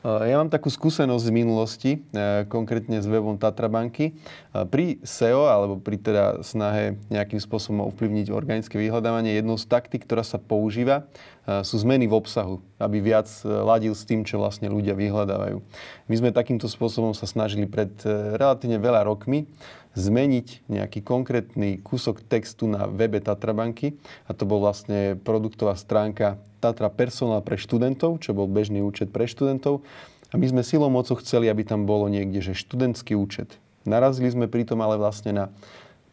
Eh, 0.00 0.32
ja 0.32 0.40
mám 0.40 0.48
takú 0.48 0.72
skúsenosť 0.72 1.28
z 1.28 1.32
minulosti, 1.32 1.90
eh, 2.16 2.48
konkrétne 2.48 3.04
s 3.04 3.06
webom 3.06 3.36
Tatrabanky. 3.36 4.16
Eh, 4.16 4.64
pri 4.64 4.96
SEO, 5.04 5.44
alebo 5.44 5.76
pri 5.76 6.00
teda 6.00 6.40
snahe 6.40 6.96
nejakým 7.12 7.36
spôsobom 7.36 7.84
ovplyvniť 7.92 8.32
organické 8.32 8.80
vyhľadávanie, 8.80 9.36
jednou 9.36 9.60
z 9.60 9.68
taktik, 9.68 10.08
ktorá 10.08 10.24
sa 10.24 10.40
používa, 10.40 11.04
sú 11.50 11.82
zmeny 11.82 12.06
v 12.06 12.14
obsahu, 12.14 12.62
aby 12.78 13.02
viac 13.02 13.26
ladil 13.42 13.90
s 13.90 14.06
tým, 14.06 14.22
čo 14.22 14.38
vlastne 14.38 14.70
ľudia 14.70 14.94
vyhľadávajú. 14.94 15.58
My 16.06 16.14
sme 16.14 16.30
takýmto 16.30 16.70
spôsobom 16.70 17.10
sa 17.10 17.26
snažili 17.26 17.66
pred 17.66 17.90
relatívne 18.38 18.78
veľa 18.78 19.02
rokmi 19.02 19.50
zmeniť 19.98 20.70
nejaký 20.70 21.02
konkrétny 21.02 21.82
kúsok 21.82 22.22
textu 22.22 22.70
na 22.70 22.86
webe 22.86 23.18
Tatrabanky 23.18 23.98
a 24.26 24.36
to 24.36 24.46
bol 24.46 24.62
vlastne 24.62 25.18
produktová 25.18 25.74
stránka 25.74 26.38
Tatra 26.62 26.92
Personál 26.92 27.42
pre 27.42 27.58
študentov, 27.58 28.22
čo 28.22 28.36
bol 28.36 28.46
bežný 28.46 28.84
účet 28.84 29.10
pre 29.10 29.26
študentov. 29.26 29.82
A 30.30 30.38
my 30.38 30.46
sme 30.46 30.62
silou 30.62 30.86
mocou 30.92 31.18
chceli, 31.18 31.50
aby 31.50 31.66
tam 31.66 31.90
bolo 31.90 32.06
niekde, 32.06 32.38
že 32.38 32.54
študentský 32.54 33.18
účet. 33.18 33.58
Narazili 33.82 34.30
sme 34.30 34.46
pritom 34.46 34.78
ale 34.78 34.94
vlastne 34.94 35.34
na 35.34 35.44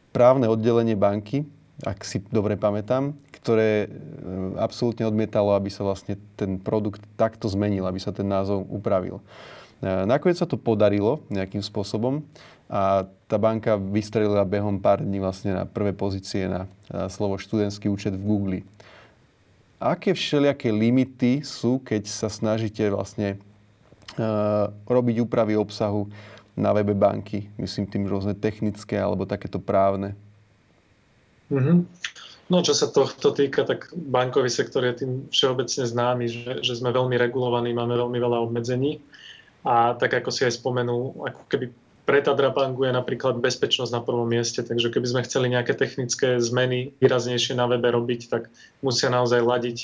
právne 0.09 0.49
oddelenie 0.49 0.97
banky, 0.97 1.45
ak 1.85 2.01
si 2.01 2.25
dobre 2.33 2.57
pamätám, 2.57 3.13
ktoré 3.29 3.85
e, 3.85 3.87
absolútne 4.57 5.05
odmietalo, 5.05 5.53
aby 5.53 5.69
sa 5.69 5.85
vlastne 5.85 6.17
ten 6.33 6.57
produkt 6.57 7.05
takto 7.13 7.45
zmenil, 7.45 7.85
aby 7.85 8.01
sa 8.01 8.09
ten 8.09 8.25
názov 8.25 8.65
upravil. 8.65 9.21
E, 9.77 9.85
nakoniec 10.09 10.41
sa 10.41 10.49
to 10.49 10.57
podarilo 10.57 11.21
nejakým 11.29 11.61
spôsobom 11.61 12.25
a 12.67 13.07
tá 13.31 13.37
banka 13.39 13.79
vystrelila 13.79 14.43
behom 14.43 14.79
pár 14.79 14.99
dní 14.99 15.23
vlastne 15.23 15.55
na 15.55 15.63
prvé 15.63 15.95
pozície 15.95 16.51
na, 16.51 16.67
slovo 17.07 17.39
študentský 17.39 17.87
účet 17.87 18.15
v 18.15 18.23
Google. 18.27 18.59
Aké 19.79 20.11
všelijaké 20.11 20.73
limity 20.73 21.45
sú, 21.45 21.79
keď 21.79 22.09
sa 22.09 22.27
snažíte 22.27 22.83
vlastne 22.91 23.39
uh, 24.17 24.73
robiť 24.89 25.21
úpravy 25.23 25.53
obsahu 25.55 26.09
na 26.57 26.73
webe 26.73 26.97
banky? 26.97 27.47
Myslím 27.55 27.85
tým 27.87 28.09
rôzne 28.09 28.33
technické 28.35 28.97
alebo 28.97 29.29
takéto 29.29 29.61
právne. 29.61 30.17
Mm-hmm. 31.53 31.77
No, 32.47 32.63
čo 32.63 32.71
sa 32.71 32.87
tohto 32.87 33.35
týka, 33.35 33.67
tak 33.67 33.91
bankový 33.91 34.47
sektor 34.47 34.83
je 34.87 35.03
tým 35.03 35.11
všeobecne 35.31 35.83
známy, 35.83 36.25
že, 36.31 36.51
že 36.63 36.73
sme 36.79 36.95
veľmi 36.95 37.19
regulovaní, 37.19 37.75
máme 37.75 37.95
veľmi 37.95 38.19
veľa 38.19 38.39
obmedzení. 38.43 39.03
A 39.67 39.99
tak 39.99 40.15
ako 40.15 40.31
si 40.31 40.47
aj 40.47 40.55
spomenul, 40.55 41.27
ako 41.27 41.43
keby 41.51 41.67
pre 42.07 42.23
Tadrabanku 42.23 42.87
je 42.87 42.95
napríklad 42.95 43.43
bezpečnosť 43.43 43.91
na 43.91 43.99
prvom 43.99 44.23
mieste, 44.23 44.63
takže 44.63 44.87
keby 44.87 45.07
sme 45.11 45.25
chceli 45.27 45.51
nejaké 45.51 45.75
technické 45.75 46.39
zmeny 46.39 46.95
výraznejšie 47.03 47.59
na 47.59 47.67
webe 47.67 47.91
robiť, 47.91 48.31
tak 48.31 48.47
musia 48.79 49.11
naozaj 49.11 49.43
ladiť 49.43 49.77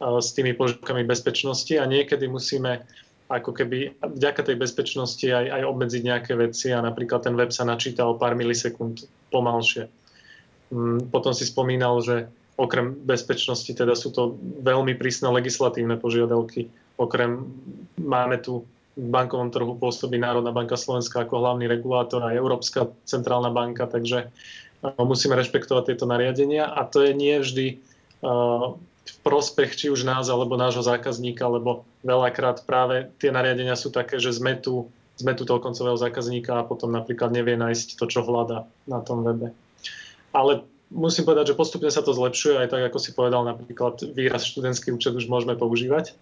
s 0.00 0.28
tými 0.32 0.56
požiadavkami 0.56 1.04
bezpečnosti 1.04 1.76
a 1.76 1.84
niekedy 1.84 2.32
musíme 2.32 2.80
ako 3.28 3.52
keby 3.52 3.92
vďaka 4.00 4.40
tej 4.40 4.56
bezpečnosti 4.56 5.26
aj, 5.28 5.46
aj 5.52 5.62
obmedziť 5.68 6.02
nejaké 6.02 6.32
veci 6.38 6.72
a 6.72 6.80
napríklad 6.80 7.28
ten 7.28 7.36
web 7.36 7.52
sa 7.52 7.68
načíta 7.68 8.08
o 8.08 8.16
pár 8.16 8.38
milisekúnd 8.38 9.04
pomalšie. 9.28 9.92
Mm, 10.72 11.12
potom 11.12 11.36
si 11.36 11.44
spomínal, 11.44 12.00
že 12.00 12.30
okrem 12.56 12.96
bezpečnosti 12.96 13.68
teda 13.68 13.92
sú 13.92 14.14
to 14.16 14.38
veľmi 14.64 14.96
prísne 14.96 15.28
legislatívne 15.28 16.00
požiadavky. 16.00 16.72
Okrem 16.96 17.44
máme 18.00 18.40
tu 18.40 18.64
v 18.96 19.08
bankovom 19.12 19.52
trhu 19.52 19.76
pôsobí 19.76 20.16
Národná 20.16 20.56
banka 20.56 20.80
Slovenská 20.80 21.28
ako 21.28 21.44
hlavný 21.44 21.68
regulátor 21.68 22.24
a 22.24 22.32
Európska 22.32 22.88
centrálna 23.04 23.52
banka, 23.52 23.84
takže 23.84 24.32
musíme 24.96 25.36
rešpektovať 25.36 25.92
tieto 25.92 26.08
nariadenia 26.08 26.64
a 26.64 26.88
to 26.88 27.04
je 27.04 27.12
nie 27.12 27.36
vždy 27.36 27.76
v 29.06 29.16
prospech 29.22 29.76
či 29.76 29.86
už 29.92 30.02
nás 30.08 30.26
alebo 30.32 30.58
nášho 30.58 30.82
zákazníka, 30.82 31.46
lebo 31.46 31.86
veľakrát 32.02 32.64
práve 32.64 33.12
tie 33.20 33.30
nariadenia 33.30 33.78
sú 33.78 33.92
také, 33.92 34.18
že 34.18 34.34
sme 34.34 34.58
tu, 34.58 34.90
sme 35.20 35.36
tu 35.36 35.44
toho 35.46 35.62
koncového 35.62 35.94
zákazníka 36.00 36.58
a 36.58 36.66
potom 36.66 36.90
napríklad 36.90 37.30
nevie 37.30 37.54
nájsť 37.54 38.00
to, 38.00 38.04
čo 38.08 38.24
hľada 38.26 38.66
na 38.88 39.04
tom 39.04 39.22
webe. 39.22 39.54
Ale 40.34 40.66
musím 40.90 41.28
povedať, 41.28 41.54
že 41.54 41.58
postupne 41.58 41.92
sa 41.92 42.02
to 42.02 42.16
zlepšuje, 42.16 42.66
aj 42.66 42.68
tak, 42.72 42.82
ako 42.90 42.98
si 42.98 43.10
povedal, 43.14 43.46
napríklad 43.46 44.02
výraz 44.16 44.48
študentský 44.48 44.90
účet 44.90 45.14
už 45.14 45.30
môžeme 45.30 45.54
používať. 45.54 46.16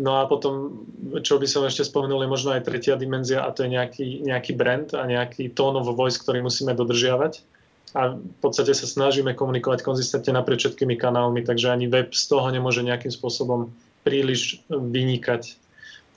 No 0.00 0.16
a 0.16 0.24
potom, 0.24 0.86
čo 1.20 1.36
by 1.36 1.44
som 1.44 1.68
ešte 1.68 1.84
spomenul, 1.84 2.24
je 2.24 2.32
možno 2.32 2.56
aj 2.56 2.64
tretia 2.64 2.96
dimenzia 2.96 3.44
a 3.44 3.52
to 3.52 3.68
je 3.68 3.76
nejaký, 3.76 4.24
nejaký 4.24 4.56
brand 4.56 4.88
a 4.96 5.04
nejaký 5.04 5.52
tone 5.52 5.76
of 5.76 5.92
voice, 5.92 6.16
ktorý 6.16 6.40
musíme 6.40 6.72
dodržiavať 6.72 7.44
a 7.92 8.16
v 8.16 8.36
podstate 8.40 8.72
sa 8.72 8.86
snažíme 8.86 9.36
komunikovať 9.36 9.84
konzistentne 9.84 10.38
naprieč 10.38 10.64
všetkými 10.64 10.94
kanálmi, 10.96 11.44
takže 11.44 11.74
ani 11.74 11.90
web 11.90 12.14
z 12.14 12.24
toho 12.32 12.48
nemôže 12.48 12.80
nejakým 12.80 13.12
spôsobom 13.12 13.68
príliš 14.06 14.62
vynikať 14.70 15.58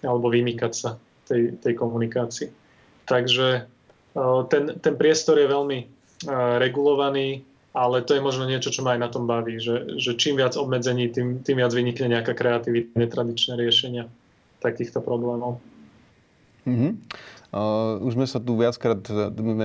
alebo 0.05 0.31
vymýkať 0.31 0.71
sa 0.71 0.89
tej, 1.27 1.59
tej 1.59 1.73
komunikácii. 1.75 2.47
Takže 3.03 3.67
ten, 4.47 4.63
ten 4.79 4.93
priestor 4.95 5.41
je 5.41 5.47
veľmi 5.49 5.79
regulovaný, 6.61 7.43
ale 7.73 8.05
to 8.05 8.13
je 8.13 8.21
možno 8.21 8.45
niečo, 8.45 8.69
čo 8.69 8.85
ma 8.85 8.93
aj 8.93 9.01
na 9.01 9.09
tom 9.09 9.25
baví, 9.25 9.57
že, 9.57 9.97
že 9.97 10.13
čím 10.13 10.37
viac 10.37 10.53
obmedzení, 10.53 11.09
tým, 11.09 11.41
tým 11.41 11.57
viac 11.57 11.73
vynikne 11.73 12.13
nejaká 12.13 12.37
kreativita, 12.37 12.93
netradičné 12.93 13.57
riešenia 13.57 14.05
takýchto 14.61 15.01
problémov. 15.01 15.57
Mm-hmm. 16.69 16.91
Uh, 17.53 18.01
už 18.01 18.17
sme 18.17 18.25
sa 18.25 18.41
tu 18.41 18.57
viackrát, 18.57 18.97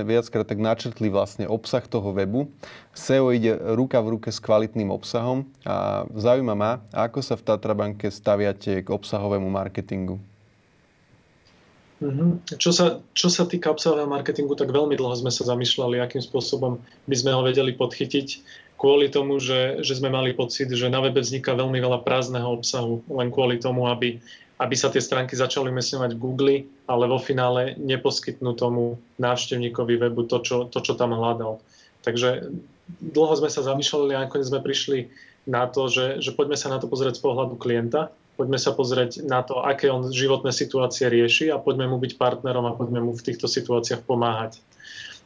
viackrát 0.05 0.45
tak 0.45 0.61
načrtli 0.61 1.09
vlastne 1.09 1.49
obsah 1.49 1.81
toho 1.81 2.13
webu. 2.13 2.45
SEO 2.93 3.33
ide 3.33 3.57
ruka 3.73 3.97
v 3.97 4.13
ruke 4.13 4.29
s 4.29 4.37
kvalitným 4.37 4.93
obsahom 4.93 5.49
a 5.65 6.05
zaujíma 6.13 6.53
ma, 6.53 6.85
ako 6.93 7.25
sa 7.25 7.33
v 7.33 7.49
Tatrabanke 7.49 8.13
staviate 8.13 8.85
k 8.85 8.93
obsahovému 8.93 9.49
marketingu. 9.49 10.21
Mm-hmm. 11.99 12.55
Čo, 12.55 12.71
sa, 12.71 13.03
čo 13.11 13.27
sa 13.27 13.43
týka 13.43 13.75
obsahového 13.75 14.07
marketingu, 14.07 14.55
tak 14.55 14.71
veľmi 14.71 14.95
dlho 14.95 15.19
sme 15.19 15.31
sa 15.31 15.43
zamýšľali, 15.43 15.99
akým 15.99 16.23
spôsobom 16.23 16.79
by 17.05 17.15
sme 17.15 17.35
ho 17.35 17.43
vedeli 17.43 17.75
podchytiť 17.75 18.27
kvôli 18.79 19.11
tomu, 19.11 19.43
že, 19.43 19.83
že 19.83 19.99
sme 19.99 20.07
mali 20.07 20.31
pocit, 20.31 20.71
že 20.71 20.87
na 20.87 21.03
webe 21.03 21.19
vzniká 21.19 21.51
veľmi 21.51 21.75
veľa 21.83 21.99
prázdneho 22.07 22.47
obsahu, 22.55 23.03
len 23.11 23.27
kvôli 23.27 23.59
tomu, 23.59 23.91
aby 23.91 24.23
aby 24.59 24.75
sa 24.75 24.91
tie 24.91 24.99
stránky 24.99 25.39
začali 25.39 25.71
umiestňovať 25.71 26.11
v 26.13 26.21
Google, 26.21 26.55
ale 26.83 27.07
vo 27.07 27.15
finále 27.15 27.79
neposkytnú 27.79 28.59
tomu 28.59 28.99
návštevníkovi 29.15 29.95
webu 29.95 30.27
to, 30.27 30.43
čo, 30.43 30.57
to, 30.67 30.83
čo 30.83 30.99
tam 30.99 31.15
hľadal. 31.15 31.63
Takže 32.03 32.51
dlho 32.99 33.33
sme 33.39 33.47
sa 33.47 33.63
zamýšľali 33.63 34.19
a 34.19 34.23
nakoniec 34.27 34.51
sme 34.51 34.59
prišli 34.59 35.07
na 35.47 35.63
to, 35.71 35.87
že, 35.87 36.19
že 36.19 36.35
poďme 36.35 36.59
sa 36.59 36.67
na 36.67 36.77
to 36.83 36.91
pozrieť 36.91 37.17
z 37.17 37.23
pohľadu 37.23 37.55
klienta, 37.55 38.11
poďme 38.39 38.55
sa 38.55 38.71
pozrieť 38.71 39.27
na 39.27 39.43
to, 39.43 39.59
aké 39.59 39.91
on 39.91 40.07
životné 40.07 40.55
situácie 40.55 41.11
rieši 41.11 41.51
a 41.51 41.59
poďme 41.59 41.91
mu 41.91 41.99
byť 41.99 42.15
partnerom 42.15 42.63
a 42.63 42.77
poďme 42.79 43.03
mu 43.03 43.11
v 43.11 43.25
týchto 43.27 43.51
situáciách 43.51 44.07
pomáhať. 44.07 44.63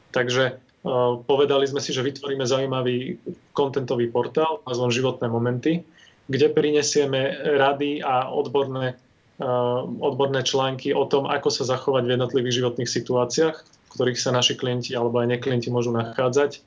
Takže 0.10 0.58
uh, 0.58 1.22
povedali 1.22 1.70
sme 1.70 1.78
si, 1.78 1.94
že 1.94 2.02
vytvoríme 2.02 2.50
zaujímavý 2.50 3.22
kontentový 3.54 4.10
portál 4.10 4.66
názvom 4.66 4.90
Životné 4.90 5.30
momenty, 5.30 5.86
kde 6.26 6.50
prinesieme 6.50 7.38
rady 7.54 8.02
a 8.02 8.34
odborné 8.34 8.98
Eh, 9.34 9.82
odborné 10.00 10.46
články 10.46 10.94
o 10.94 11.10
tom, 11.10 11.26
ako 11.26 11.50
sa 11.50 11.66
zachovať 11.66 12.06
v 12.06 12.14
jednotlivých 12.16 12.64
životných 12.64 12.86
situáciách, 12.86 13.58
v 13.66 13.90
ktorých 13.90 14.22
sa 14.22 14.30
naši 14.30 14.54
klienti 14.54 14.94
alebo 14.94 15.20
aj 15.20 15.36
neklienti 15.36 15.74
môžu 15.74 15.90
nachádzať. 15.90 16.62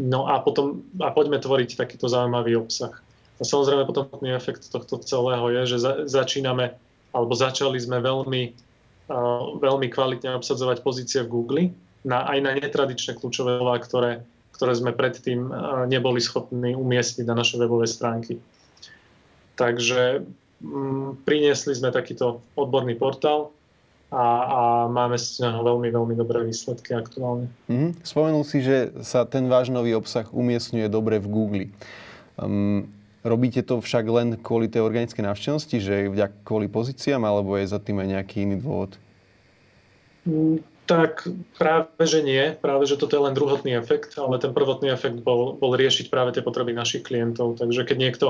No 0.00 0.24
a 0.24 0.40
potom 0.40 0.88
a 1.04 1.12
poďme 1.12 1.36
tvoriť 1.36 1.76
takýto 1.76 2.08
zaujímavý 2.08 2.56
obsah. 2.56 2.96
A 3.38 3.42
samozrejme 3.46 3.86
potom 3.86 4.10
efekt 4.34 4.66
tohto 4.66 4.98
celého 4.98 5.46
je, 5.54 5.62
že 5.74 5.76
za, 5.78 5.92
začíname 6.10 6.74
alebo 7.14 7.32
začali 7.32 7.78
sme 7.78 8.02
veľmi, 8.02 8.42
uh, 9.08 9.56
veľmi 9.62 9.86
kvalitne 9.88 10.36
obsadzovať 10.36 10.82
pozície 10.82 11.22
v 11.24 11.30
Google 11.30 11.62
na, 12.02 12.26
aj 12.26 12.38
na 12.42 12.50
netradičné 12.58 13.16
kľúčové 13.16 13.62
slova, 13.62 13.78
ktoré, 13.78 14.12
ktoré 14.52 14.72
sme 14.74 14.92
predtým 14.92 15.48
uh, 15.48 15.86
neboli 15.86 16.18
schopní 16.18 16.74
umiestniť 16.74 17.24
na 17.24 17.38
naše 17.38 17.56
webové 17.56 17.86
stránky. 17.86 18.42
Takže 19.58 20.26
Mm, 20.58 21.22
priniesli 21.22 21.70
sme 21.70 21.94
takýto 21.94 22.42
odborný 22.58 22.98
portál 22.98 23.54
a, 24.10 24.26
a 24.42 24.60
máme 24.90 25.14
z 25.14 25.46
neho 25.46 25.62
veľmi, 25.62 25.86
veľmi 25.94 26.14
dobré 26.18 26.42
výsledky 26.42 26.98
aktuálne. 26.98 27.46
Mm-hmm. 27.70 28.02
Spomenul 28.02 28.42
si, 28.42 28.66
že 28.66 28.90
sa 29.06 29.22
ten 29.22 29.46
váš 29.46 29.70
nový 29.70 29.94
obsah 29.94 30.26
umiestňuje 30.34 30.90
dobre 30.90 31.22
v 31.22 31.30
Google. 31.30 31.66
Um, 32.34 32.90
robíte 33.28 33.60
to 33.62 33.78
však 33.78 34.04
len 34.08 34.28
kvôli 34.40 34.66
tej 34.66 34.82
organickej 34.82 35.22
návštevnosti, 35.22 35.76
že 35.78 36.08
vďak 36.08 36.42
kvôli 36.42 36.66
pozíciám, 36.66 37.22
alebo 37.22 37.54
je 37.60 37.68
za 37.68 37.78
tým 37.78 38.00
aj 38.00 38.08
nejaký 38.18 38.36
iný 38.48 38.56
dôvod? 38.64 38.96
Mm, 40.24 40.64
tak 40.88 41.28
práve, 41.60 42.02
že 42.08 42.24
nie. 42.24 42.56
Práve, 42.56 42.88
že 42.88 42.96
toto 42.96 43.12
je 43.12 43.24
len 43.28 43.36
druhotný 43.36 43.76
efekt, 43.76 44.16
ale 44.16 44.40
ten 44.40 44.56
prvotný 44.56 44.88
efekt 44.88 45.20
bol, 45.20 45.60
bol 45.60 45.76
riešiť 45.76 46.08
práve 46.08 46.32
tie 46.32 46.40
potreby 46.40 46.72
našich 46.72 47.04
klientov. 47.04 47.60
Takže 47.60 47.84
keď 47.84 47.96
niekto 48.00 48.26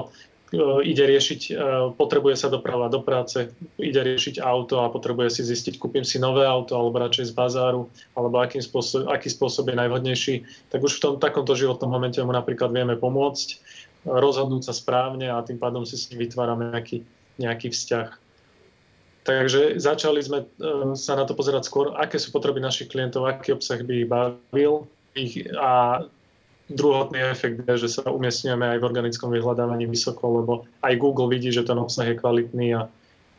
ide 0.57 1.05
riešiť, 1.05 1.41
e, 1.49 1.53
potrebuje 1.93 2.37
sa 2.41 2.49
doprava 2.49 2.89
do 2.89 3.05
práce, 3.05 3.53
ide 3.77 4.01
riešiť 4.01 4.41
auto 4.41 4.81
a 4.81 4.89
potrebuje 4.89 5.41
si 5.41 5.43
zistiť, 5.45 5.77
kúpim 5.77 6.09
si 6.09 6.17
nové 6.17 6.49
auto 6.49 6.73
alebo 6.73 7.05
radšej 7.05 7.33
z 7.33 7.35
bazáru, 7.37 7.89
alebo 8.17 8.41
akým 8.41 8.65
spôsob, 8.65 9.13
aký 9.13 9.29
spôsob 9.29 9.69
je 9.69 9.77
najvhodnejší, 9.77 10.35
tak 10.73 10.81
už 10.81 10.97
v 10.97 11.03
tom 11.05 11.15
takomto 11.21 11.53
životnom 11.53 11.93
momente 11.93 12.17
mu 12.25 12.33
napríklad 12.33 12.73
vieme 12.73 12.97
pomôcť, 12.97 13.49
rozhodnúť 14.09 14.73
sa 14.73 14.73
správne 14.73 15.29
a 15.29 15.45
tým 15.45 15.61
pádom 15.61 15.85
si 15.85 16.01
s 16.01 16.09
ním 16.09 16.25
vytvárame 16.25 16.73
nejaký, 16.73 17.05
nejaký 17.37 17.69
vzťah. 17.69 18.09
Takže 19.29 19.77
začali 19.77 20.25
sme 20.25 20.39
e, 20.41 20.97
sa 20.97 21.13
na 21.13 21.29
to 21.29 21.37
pozerať 21.37 21.69
skôr, 21.69 21.93
aké 21.93 22.17
sú 22.17 22.33
potreby 22.33 22.65
našich 22.65 22.89
klientov, 22.89 23.29
aký 23.29 23.53
obsah 23.53 23.77
by 23.85 23.93
ich 24.01 24.09
bavil 24.09 24.89
ich, 25.13 25.45
a 25.61 26.05
druhotný 26.69 27.19
efekt 27.33 27.65
je, 27.65 27.89
že 27.89 28.01
sa 28.01 28.13
umiestňujeme 28.13 28.77
aj 28.77 28.79
v 28.79 28.87
organickom 28.89 29.33
vyhľadávaní 29.33 29.89
vysoko, 29.89 30.41
lebo 30.41 30.53
aj 30.85 30.95
Google 31.01 31.33
vidí, 31.33 31.49
že 31.49 31.65
ten 31.65 31.77
obsah 31.81 32.09
je 32.09 32.21
kvalitný 32.21 32.77
a, 32.77 32.83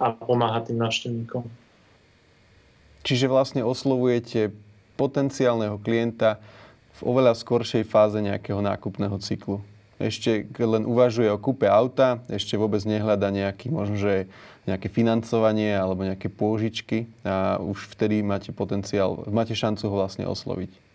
a 0.02 0.06
pomáha 0.14 0.66
tým 0.66 0.82
návštevníkom. 0.82 1.46
Čiže 3.06 3.32
vlastne 3.32 3.62
oslovujete 3.64 4.52
potenciálneho 5.00 5.80
klienta 5.80 6.42
v 7.00 7.02
oveľa 7.08 7.38
skoršej 7.40 7.88
fáze 7.88 8.20
nejakého 8.20 8.60
nákupného 8.60 9.16
cyklu. 9.24 9.64
Ešte 10.00 10.48
len 10.60 10.84
uvažuje 10.88 11.28
o 11.28 11.40
kúpe 11.40 11.68
auta, 11.68 12.24
ešte 12.32 12.56
vôbec 12.56 12.80
nehľada 12.84 13.32
nejaký, 13.32 13.68
možno, 13.72 14.00
nejaké 14.64 14.88
financovanie 14.88 15.76
alebo 15.76 16.08
nejaké 16.08 16.32
pôžičky 16.32 17.08
a 17.24 17.60
už 17.60 17.96
vtedy 17.96 18.24
máte 18.24 18.56
potenciál, 18.56 19.28
máte 19.28 19.56
šancu 19.56 19.92
ho 19.92 19.96
vlastne 20.00 20.24
osloviť. 20.28 20.89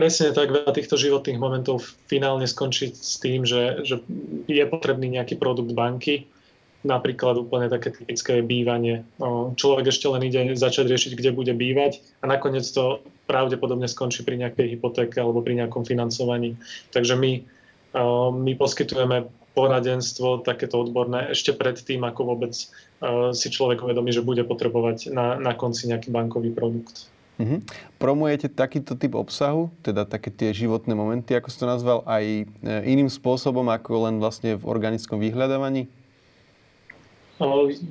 Presne 0.00 0.32
tak, 0.32 0.48
veľa 0.48 0.72
týchto 0.72 0.96
životných 0.96 1.36
momentov 1.36 1.84
finálne 2.08 2.48
skončí 2.48 2.96
s 2.96 3.20
tým, 3.20 3.44
že, 3.44 3.84
že 3.84 4.00
je 4.48 4.64
potrebný 4.64 5.20
nejaký 5.20 5.36
produkt 5.36 5.76
banky, 5.76 6.24
napríklad 6.88 7.36
úplne 7.36 7.68
také 7.68 7.92
typické 7.92 8.40
bývanie. 8.40 9.04
Človek 9.60 9.92
ešte 9.92 10.08
len 10.08 10.24
ide 10.24 10.56
začať 10.56 10.88
riešiť, 10.88 11.12
kde 11.20 11.36
bude 11.36 11.52
bývať 11.52 12.00
a 12.24 12.32
nakoniec 12.32 12.64
to 12.64 13.04
pravdepodobne 13.28 13.84
skončí 13.84 14.24
pri 14.24 14.40
nejakej 14.40 14.80
hypotéke 14.80 15.20
alebo 15.20 15.44
pri 15.44 15.60
nejakom 15.60 15.84
financovaní. 15.84 16.56
Takže 16.96 17.20
my, 17.20 17.44
my 18.40 18.52
poskytujeme 18.56 19.28
poradenstvo 19.52 20.40
takéto 20.48 20.80
odborné 20.80 21.36
ešte 21.36 21.52
pred 21.52 21.76
tým, 21.76 22.08
ako 22.08 22.20
vôbec 22.24 22.56
si 23.36 23.48
človek 23.52 23.84
uvedomí, 23.84 24.16
že 24.16 24.24
bude 24.24 24.48
potrebovať 24.48 25.12
na, 25.12 25.36
na 25.36 25.52
konci 25.52 25.92
nejaký 25.92 26.08
bankový 26.08 26.56
produkt. 26.56 27.12
Uh-huh. 27.40 27.64
Promujete 27.96 28.52
takýto 28.52 28.92
typ 29.00 29.16
obsahu, 29.16 29.72
teda 29.80 30.04
také 30.04 30.28
tie 30.28 30.52
životné 30.52 30.92
momenty, 30.92 31.32
ako 31.32 31.48
si 31.48 31.56
to 31.56 31.64
nazval, 31.64 32.04
aj 32.04 32.44
e, 32.44 32.44
iným 32.84 33.08
spôsobom, 33.08 33.64
ako 33.72 34.04
len 34.04 34.20
vlastne 34.20 34.60
v 34.60 34.64
organickom 34.68 35.16
vyhľadávaní? 35.16 35.88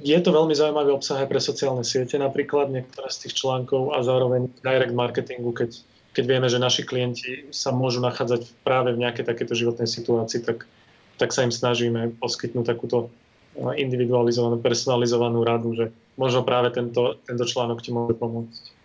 Je 0.05 0.19
to 0.21 0.29
veľmi 0.29 0.53
zaujímavý 0.53 0.93
obsah 0.93 1.25
aj 1.25 1.29
pre 1.33 1.41
sociálne 1.41 1.81
siete, 1.81 2.21
napríklad 2.21 2.69
niektoré 2.69 3.09
z 3.09 3.25
tých 3.25 3.41
článkov 3.41 3.97
a 3.97 4.05
zároveň 4.05 4.45
direct 4.61 4.93
marketingu, 4.93 5.49
keď, 5.49 5.73
keď 6.13 6.23
vieme, 6.29 6.45
že 6.45 6.61
naši 6.61 6.85
klienti 6.85 7.49
sa 7.49 7.73
môžu 7.73 7.97
nachádzať 8.05 8.45
práve 8.61 8.93
v 8.93 9.01
nejakej 9.01 9.25
takéto 9.25 9.57
životnej 9.57 9.89
situácii, 9.89 10.45
tak, 10.45 10.69
tak 11.17 11.33
sa 11.33 11.41
im 11.41 11.49
snažíme 11.49 12.21
poskytnúť 12.21 12.77
takúto 12.77 13.09
individualizovanú, 13.57 14.61
personalizovanú 14.61 15.41
radu, 15.41 15.73
že 15.73 15.85
možno 16.13 16.45
práve 16.45 16.69
tento, 16.69 17.17
tento 17.25 17.41
článok 17.49 17.81
ti 17.81 17.89
môže 17.89 18.13
pomôcť. 18.21 18.78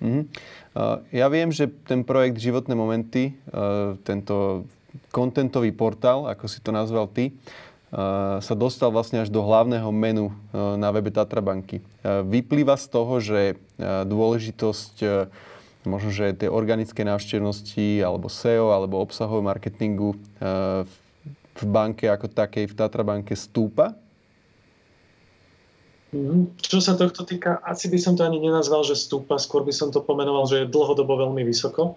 Mm-hmm. 0.00 0.24
Ja 1.12 1.26
viem, 1.28 1.52
že 1.52 1.68
ten 1.84 2.02
projekt 2.02 2.40
Životné 2.40 2.72
momenty, 2.72 3.36
tento 4.02 4.64
kontentový 5.12 5.70
portál, 5.76 6.24
ako 6.26 6.48
si 6.48 6.58
to 6.64 6.72
nazval 6.72 7.06
ty, 7.06 7.36
sa 8.40 8.54
dostal 8.54 8.94
vlastne 8.94 9.20
až 9.20 9.34
do 9.34 9.42
hlavného 9.42 9.90
menu 9.90 10.30
na 10.54 10.88
webe 10.94 11.10
Tatrabanky. 11.10 11.82
Vyplýva 12.04 12.78
z 12.78 12.86
toho, 12.86 13.14
že 13.18 13.58
dôležitosť 14.06 14.94
možno, 15.84 16.10
že 16.12 16.36
tie 16.36 16.46
organické 16.46 17.02
návštevnosti 17.02 18.04
alebo 18.04 18.30
SEO 18.30 18.70
alebo 18.70 19.02
obsahového 19.02 19.42
marketingu 19.42 20.14
v 21.50 21.64
banke 21.66 22.06
ako 22.06 22.30
takej, 22.30 22.70
v 22.70 22.74
Tatrabanke 22.78 23.34
stúpa? 23.34 23.98
Mhm. 26.10 26.58
Čo 26.58 26.82
sa 26.82 26.98
tohto 26.98 27.22
týka, 27.22 27.62
asi 27.62 27.86
by 27.86 27.98
som 27.98 28.18
to 28.18 28.26
ani 28.26 28.42
nenazval, 28.42 28.82
že 28.82 28.98
stúpa, 28.98 29.38
skôr 29.38 29.62
by 29.62 29.70
som 29.70 29.94
to 29.94 30.02
pomenoval, 30.02 30.42
že 30.50 30.66
je 30.66 30.72
dlhodobo 30.72 31.14
veľmi 31.14 31.46
vysoko. 31.46 31.94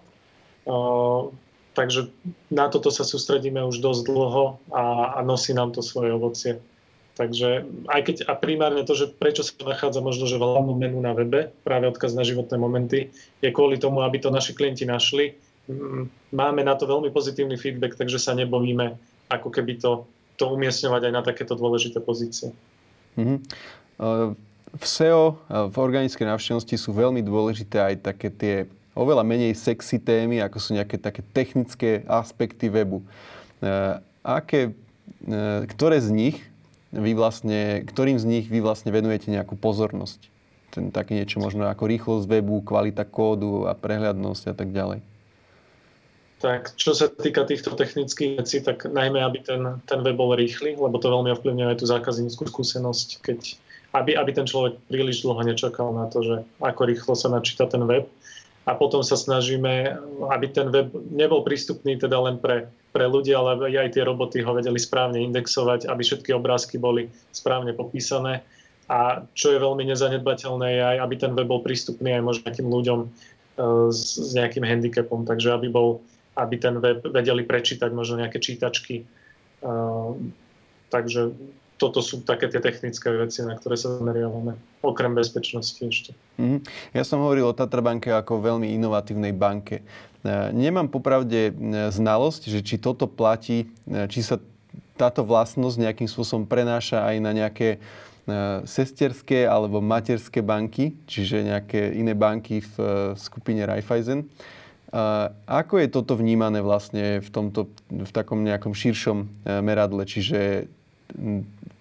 Takže 1.73 2.13
na 2.53 2.69
toto 2.69 2.93
sa 2.93 3.01
sústredíme 3.01 3.65
už 3.65 3.81
dosť 3.81 4.01
dlho 4.05 4.61
a, 4.69 5.17
a 5.17 5.19
nosí 5.25 5.57
nám 5.57 5.73
to 5.73 5.81
svoje 5.81 6.13
ovocie. 6.13 6.61
Takže 7.13 7.65
aj 7.93 8.01
keď, 8.05 8.15
a 8.25 8.33
primárne 8.37 8.81
to, 8.85 8.97
že 8.97 9.09
prečo 9.09 9.45
sa 9.45 9.53
nachádza 9.61 10.01
možno, 10.01 10.25
že 10.25 10.37
v 10.37 10.45
hlavnom 10.49 10.77
menu 10.77 10.97
na 10.97 11.13
webe, 11.13 11.53
práve 11.61 11.85
odkaz 11.85 12.17
na 12.17 12.25
životné 12.25 12.57
momenty, 12.57 13.13
je 13.41 13.49
kvôli 13.53 13.77
tomu, 13.77 14.01
aby 14.01 14.17
to 14.17 14.33
naši 14.33 14.57
klienti 14.57 14.85
našli. 14.85 15.37
Mm, 15.69 16.09
máme 16.33 16.61
na 16.65 16.73
to 16.73 16.89
veľmi 16.89 17.13
pozitívny 17.13 17.53
feedback, 17.57 17.93
takže 17.93 18.17
sa 18.17 18.33
nebojíme 18.33 18.97
ako 19.29 19.49
keby 19.53 19.77
to, 19.77 20.09
to 20.41 20.49
umiestňovať 20.49 21.01
aj 21.09 21.13
na 21.13 21.21
takéto 21.21 21.53
dôležité 21.53 22.01
pozície. 22.01 22.49
Mm-hmm. 23.13 23.37
V 24.73 24.83
SEO, 24.83 25.37
v 25.49 25.75
organickej 25.77 26.25
návštevnosti 26.25 26.73
sú 26.81 26.97
veľmi 26.97 27.21
dôležité 27.21 27.77
aj 27.93 27.95
také 28.01 28.29
tie 28.33 28.55
oveľa 28.97 29.25
menej 29.25 29.53
sexy 29.57 30.01
témy, 30.01 30.41
ako 30.41 30.57
sú 30.57 30.69
nejaké 30.77 30.97
také 30.97 31.21
technické 31.33 32.05
aspekty 32.05 32.69
webu. 32.69 33.01
E, 33.01 33.05
aké, 34.21 34.73
ktoré 35.77 35.97
z 36.01 36.09
nich 36.13 36.37
vy 36.93 37.17
vlastne, 37.17 37.81
ktorým 37.89 38.21
z 38.21 38.25
nich 38.25 38.45
vy 38.45 38.61
vlastne 38.61 38.93
venujete 38.93 39.33
nejakú 39.33 39.57
pozornosť? 39.57 40.29
Ten, 40.73 40.89
také 40.89 41.17
niečo 41.17 41.41
možno 41.41 41.69
ako 41.69 41.85
rýchlosť 41.85 42.25
webu, 42.29 42.65
kvalita 42.65 43.05
kódu 43.05 43.69
a 43.69 43.73
prehľadnosť 43.77 44.43
a 44.49 44.55
tak 44.57 44.69
ďalej. 44.73 45.01
Tak 46.43 46.75
čo 46.75 46.91
sa 46.91 47.07
týka 47.07 47.47
týchto 47.47 47.71
technických 47.71 48.43
vecí, 48.43 48.59
tak 48.59 48.83
najmä, 48.83 49.23
aby 49.23 49.39
ten, 49.39 49.79
ten 49.87 50.03
web 50.03 50.19
bol 50.19 50.35
rýchly, 50.35 50.75
lebo 50.75 50.99
to 50.99 51.07
veľmi 51.07 51.31
ovplyvňuje 51.39 51.79
tú 51.79 51.85
zákazníckú 51.87 52.43
skúsenosť, 52.51 53.23
keď, 53.23 53.39
aby, 53.93 54.17
aby 54.17 54.31
ten 54.33 54.49
človek 54.49 54.81
príliš 54.89 55.21
dlho 55.21 55.45
nečakal 55.45 55.93
na 55.93 56.09
to, 56.09 56.25
že 56.25 56.35
ako 56.57 56.81
rýchlo 56.89 57.13
sa 57.13 57.29
načíta 57.29 57.69
ten 57.69 57.85
web 57.85 58.09
a 58.63 58.71
potom 58.73 59.03
sa 59.05 59.19
snažíme, 59.19 59.99
aby 60.33 60.45
ten 60.49 60.71
web 60.73 60.89
nebol 61.11 61.43
prístupný 61.45 61.99
teda 61.99 62.15
len 62.17 62.39
pre, 62.39 62.71
pre 62.95 63.05
ľudí, 63.05 63.35
ale 63.35 63.59
aj 63.69 63.93
tie 63.93 64.07
roboty 64.07 64.39
ho 64.41 64.55
vedeli 64.55 64.79
správne 64.79 65.19
indexovať, 65.19 65.85
aby 65.85 66.01
všetky 66.01 66.31
obrázky 66.31 66.79
boli 66.79 67.11
správne 67.35 67.75
popísané. 67.75 68.41
A 68.87 69.23
čo 69.35 69.51
je 69.51 69.63
veľmi 69.63 69.83
nezanedbateľné, 69.87 70.67
je 70.79 70.81
aj, 70.95 70.97
aby 71.03 71.15
ten 71.19 71.31
web 71.35 71.47
bol 71.47 71.59
prístupný 71.59 72.15
aj 72.15 72.23
možno 72.23 72.43
nejakým 72.47 72.69
ľuďom 72.71 72.99
e, 73.03 73.07
s, 73.91 74.19
s 74.19 74.31
nejakým 74.35 74.63
handicapom, 74.63 75.27
takže 75.27 75.55
aby, 75.55 75.67
bol, 75.67 75.99
aby 76.39 76.55
ten 76.55 76.79
web 76.79 77.03
vedeli 77.03 77.43
prečítať 77.43 77.91
možno 77.91 78.19
nejaké 78.19 78.39
čítačky. 78.43 79.07
Uh, 79.63 80.19
takže 80.91 81.31
toto 81.83 81.99
sú 81.99 82.23
také 82.23 82.47
tie 82.47 82.63
technické 82.63 83.11
veci, 83.11 83.43
na 83.43 83.59
ktoré 83.59 83.75
sa 83.75 83.99
zameriavame, 83.99 84.55
okrem 84.79 85.11
bezpečnosti 85.11 85.75
ešte. 85.83 86.15
Mm-hmm. 86.39 86.63
Ja 86.95 87.03
som 87.03 87.19
hovoril 87.19 87.43
o 87.43 87.51
Tatrabanke 87.51 88.07
ako 88.15 88.39
veľmi 88.39 88.71
inovatívnej 88.71 89.35
banke. 89.35 89.83
E, 89.83 90.55
nemám 90.55 90.87
popravde 90.87 91.51
e, 91.51 91.53
znalosť, 91.91 92.47
že 92.47 92.63
či 92.63 92.79
toto 92.79 93.03
platí, 93.03 93.67
e, 93.83 94.07
či 94.07 94.23
sa 94.23 94.39
táto 94.95 95.27
vlastnosť 95.27 95.75
nejakým 95.75 96.07
spôsobom 96.07 96.47
prenáša 96.47 97.03
aj 97.03 97.15
na 97.19 97.33
nejaké 97.35 97.83
sesterské 98.63 99.43
alebo 99.43 99.83
materské 99.83 100.39
banky, 100.39 100.95
čiže 101.11 101.43
nejaké 101.43 101.91
iné 101.91 102.15
banky 102.15 102.63
v 102.63 102.75
skupine 103.19 103.67
Raiffeisen. 103.67 104.31
Ako 105.43 105.83
je 105.83 105.91
toto 105.91 106.15
vnímané 106.15 106.63
vlastne 106.63 107.19
v, 107.19 107.27
tomto, 107.27 107.67
v 107.91 108.11
takom 108.15 108.47
nejakom 108.47 108.71
širšom 108.71 109.27
meradle? 109.59 110.07
Čiže 110.07 110.71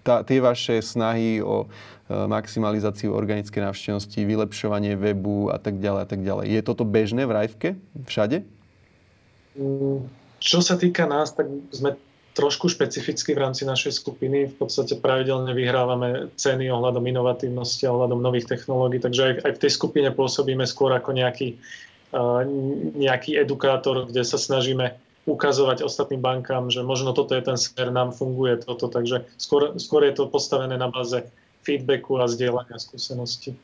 tá, 0.02 0.26
tie 0.26 0.42
vaše 0.42 0.82
snahy 0.82 1.38
o 1.40 1.66
e, 1.66 1.66
maximalizáciu 2.10 3.14
organickej 3.14 3.62
návštevnosti, 3.62 4.18
vylepšovanie 4.18 4.98
webu 4.98 5.48
a 5.48 5.58
tak 5.62 5.78
ďalej 5.78 6.00
a 6.02 6.08
tak 6.10 6.20
ďalej. 6.20 6.46
Je 6.50 6.60
toto 6.62 6.82
bežné 6.82 7.24
v 7.24 7.32
Rajvke? 7.32 7.68
Všade? 8.06 8.42
Čo 10.42 10.58
sa 10.58 10.74
týka 10.74 11.06
nás, 11.06 11.32
tak 11.32 11.46
sme 11.70 11.94
trošku 12.32 12.72
špecificky 12.72 13.36
v 13.36 13.42
rámci 13.44 13.68
našej 13.68 13.92
skupiny. 14.00 14.48
V 14.48 14.54
podstate 14.56 14.96
pravidelne 14.96 15.52
vyhrávame 15.52 16.32
ceny 16.34 16.72
ohľadom 16.72 17.04
inovatívnosti 17.04 17.84
a 17.84 17.92
ohľadom 17.92 18.24
nových 18.24 18.48
technológií, 18.48 19.04
takže 19.04 19.22
aj, 19.22 19.34
aj 19.44 19.52
v 19.56 19.62
tej 19.62 19.72
skupine 19.72 20.08
pôsobíme 20.08 20.64
skôr 20.64 20.96
ako 20.96 21.12
nejaký, 21.12 21.60
uh, 22.16 22.40
nejaký 22.96 23.36
edukátor, 23.36 24.08
kde 24.08 24.24
sa 24.24 24.40
snažíme 24.40 24.96
ukazovať 25.22 25.86
ostatným 25.86 26.18
bankám, 26.18 26.66
že 26.66 26.82
možno 26.82 27.14
toto 27.14 27.34
je 27.38 27.42
ten 27.46 27.54
smer, 27.54 27.94
nám 27.94 28.10
funguje 28.10 28.58
toto. 28.62 28.90
Takže 28.90 29.26
skôr, 29.38 29.78
skôr 29.78 30.02
je 30.06 30.14
to 30.18 30.26
postavené 30.26 30.74
na 30.74 30.90
báze 30.90 31.22
feedbacku 31.62 32.18
a 32.18 32.26
zdieľania 32.26 32.78
skúseností. 32.78 33.54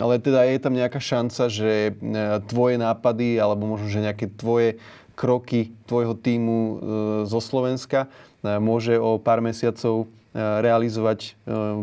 Ale 0.00 0.16
teda 0.16 0.46
je 0.48 0.58
tam 0.62 0.72
nejaká 0.72 1.02
šanca, 1.02 1.42
že 1.52 1.70
e, 1.90 1.92
tvoje 2.48 2.80
nápady 2.80 3.36
alebo 3.36 3.68
možno, 3.68 3.92
že 3.92 4.00
nejaké 4.00 4.32
tvoje 4.32 4.80
kroky 5.12 5.76
tvojho 5.84 6.16
týmu 6.16 6.58
e, 6.58 6.74
zo 7.28 7.40
Slovenska 7.42 8.08
môže 8.42 8.96
o 8.96 9.20
pár 9.20 9.44
mesiacov 9.44 10.08
realizovať 10.34 11.34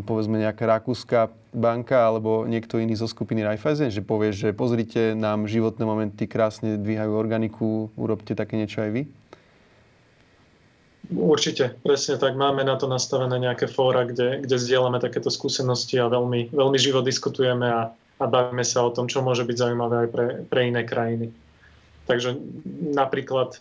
povedzme 0.07 0.39
nejaká 0.39 0.63
rakúska 0.63 1.27
banka 1.51 2.07
alebo 2.07 2.47
niekto 2.47 2.79
iný 2.79 2.95
zo 2.95 3.09
skupiny 3.09 3.43
Raiffeisen, 3.43 3.91
že 3.91 3.99
povieš, 3.99 4.35
že 4.47 4.49
pozrite, 4.55 5.17
nám 5.17 5.51
životné 5.51 5.83
momenty 5.83 6.29
krásne 6.31 6.79
dvíhajú 6.79 7.11
organiku, 7.11 7.91
urobte 7.99 8.37
také 8.37 8.55
niečo 8.55 8.87
aj 8.87 8.91
vy? 8.93 9.03
Určite, 11.07 11.79
presne 11.87 12.19
tak. 12.19 12.35
Máme 12.35 12.67
na 12.67 12.75
to 12.75 12.91
nastavené 12.91 13.39
nejaké 13.39 13.71
fóra, 13.71 14.03
kde, 14.03 14.43
kde 14.43 14.59
zdieľame 14.59 14.99
takéto 14.99 15.31
skúsenosti 15.31 15.95
a 16.03 16.11
veľmi, 16.11 16.51
veľmi 16.51 16.75
živo 16.75 16.99
diskutujeme 16.99 17.63
a, 17.63 17.95
a 17.95 18.23
bavíme 18.27 18.63
sa 18.67 18.83
o 18.83 18.91
tom, 18.91 19.07
čo 19.07 19.23
môže 19.23 19.47
byť 19.47 19.55
zaujímavé 19.55 19.95
aj 20.03 20.09
pre, 20.11 20.27
pre 20.51 20.61
iné 20.67 20.83
krajiny. 20.83 21.31
Takže 22.11 22.35
napríklad 22.91 23.55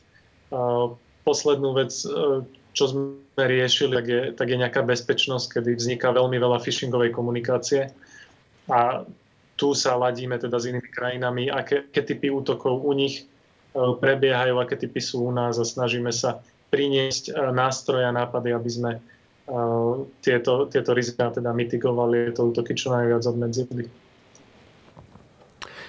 uh, 0.51 0.91
poslednú 1.23 1.71
vec, 1.79 1.95
uh, 2.03 2.43
čo 2.77 2.93
sme 2.93 3.41
riešili, 3.41 3.97
tak 3.97 4.07
je, 4.07 4.21
tak 4.37 4.47
je 4.53 4.61
nejaká 4.61 4.85
bezpečnosť, 4.85 5.59
kedy 5.59 5.81
vzniká 5.81 6.13
veľmi 6.13 6.37
veľa 6.37 6.61
phishingovej 6.61 7.09
komunikácie 7.17 7.89
a 8.69 9.09
tu 9.57 9.73
sa 9.73 9.97
ladíme 9.97 10.37
teda 10.37 10.61
s 10.61 10.69
inými 10.69 10.93
krajinami, 10.93 11.49
aké, 11.49 11.89
aké 11.89 12.05
typy 12.05 12.29
útokov 12.29 12.85
u 12.85 12.93
nich 12.93 13.25
uh, 13.25 13.97
prebiehajú, 13.97 14.61
aké 14.61 14.77
typy 14.77 15.01
sú 15.01 15.25
u 15.25 15.33
nás 15.33 15.57
a 15.57 15.65
snažíme 15.65 16.13
sa 16.13 16.45
priniesť 16.69 17.33
uh, 17.33 17.49
nástroje 17.57 18.05
a 18.05 18.13
nápady, 18.13 18.53
aby 18.53 18.69
sme 18.69 18.91
uh, 19.01 20.05
tieto, 20.21 20.69
tieto 20.69 20.93
rizika 20.93 21.33
teda 21.33 21.57
mitigovali, 21.57 22.29
tieto 22.29 22.53
útoky 22.53 22.77
čo 22.77 22.93
najviac 22.93 23.25
obmedzili. 23.25 23.89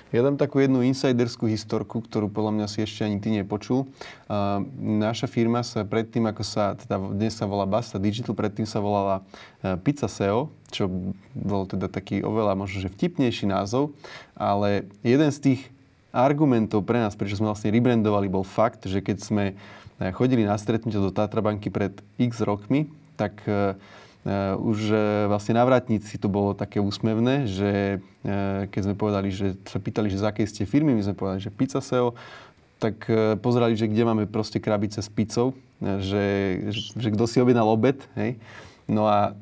Ja 0.07 0.23
dám 0.23 0.39
takú 0.39 0.63
jednu 0.63 0.87
insiderskú 0.87 1.51
historku, 1.51 1.99
ktorú 1.99 2.31
podľa 2.31 2.55
mňa 2.55 2.67
si 2.71 2.79
ešte 2.79 3.03
ani 3.03 3.19
ty 3.19 3.27
nepočul. 3.27 3.91
Naša 4.79 5.27
firma 5.27 5.59
sa 5.67 5.83
predtým, 5.83 6.23
ako 6.31 6.47
sa, 6.47 6.79
teda 6.79 6.95
dnes 7.11 7.35
sa 7.35 7.43
volá 7.43 7.67
Basta 7.67 7.99
Digital, 7.99 8.31
predtým 8.31 8.63
sa 8.63 8.79
volala 8.79 9.19
uh, 9.19 9.75
Pizza 9.83 10.07
SEO, 10.07 10.47
čo 10.71 10.87
bol 11.35 11.67
teda 11.67 11.91
taký 11.91 12.23
oveľa 12.23 12.55
možno, 12.55 12.87
že 12.87 12.93
vtipnejší 12.95 13.51
názov, 13.51 13.91
ale 14.39 14.87
jeden 15.03 15.27
z 15.27 15.39
tých 15.43 15.61
argumentov 16.15 16.87
pre 16.87 17.03
nás, 17.03 17.11
prečo 17.19 17.35
sme 17.35 17.51
vlastne 17.51 17.75
rebrandovali, 17.75 18.31
bol 18.31 18.47
fakt, 18.47 18.87
že 18.87 19.03
keď 19.03 19.17
sme 19.19 19.45
uh, 19.59 20.15
chodili 20.15 20.47
na 20.47 20.55
stretnutie 20.55 21.03
do 21.03 21.11
Tatrabanky 21.11 21.67
pred 21.67 21.99
x 22.15 22.39
rokmi, 22.39 22.87
tak 23.19 23.43
Uh, 23.43 23.75
už 24.59 24.79
uh, 24.91 24.99
vlastne 25.31 25.55
návratníci 25.55 26.19
to 26.19 26.27
bolo 26.27 26.51
také 26.51 26.83
úsmevné, 26.83 27.47
že 27.47 27.99
uh, 27.99 28.67
keď 28.67 28.81
sme 28.83 28.95
povedali, 28.99 29.31
že 29.31 29.55
sa 29.63 29.79
pýtali, 29.79 30.11
že 30.11 30.19
z 30.19 30.27
akej 30.27 30.47
ste 30.51 30.63
firmy, 30.67 30.91
my 30.91 31.03
sme 31.03 31.15
povedali, 31.15 31.39
že 31.39 31.53
Pizza 31.53 31.79
SEO, 31.79 32.11
tak 32.77 33.09
pozerali, 33.41 33.73
že 33.73 33.89
kde 33.89 34.05
máme 34.05 34.29
proste 34.29 34.61
krabice 34.61 35.01
s 35.01 35.09
pizzou, 35.09 35.57
že, 35.81 36.25
že, 36.69 36.81
že 36.93 37.09
kto 37.09 37.25
si 37.25 37.41
objednal 37.41 37.65
obed, 37.73 37.97
hej. 38.13 38.37
No 38.85 39.09
a 39.09 39.33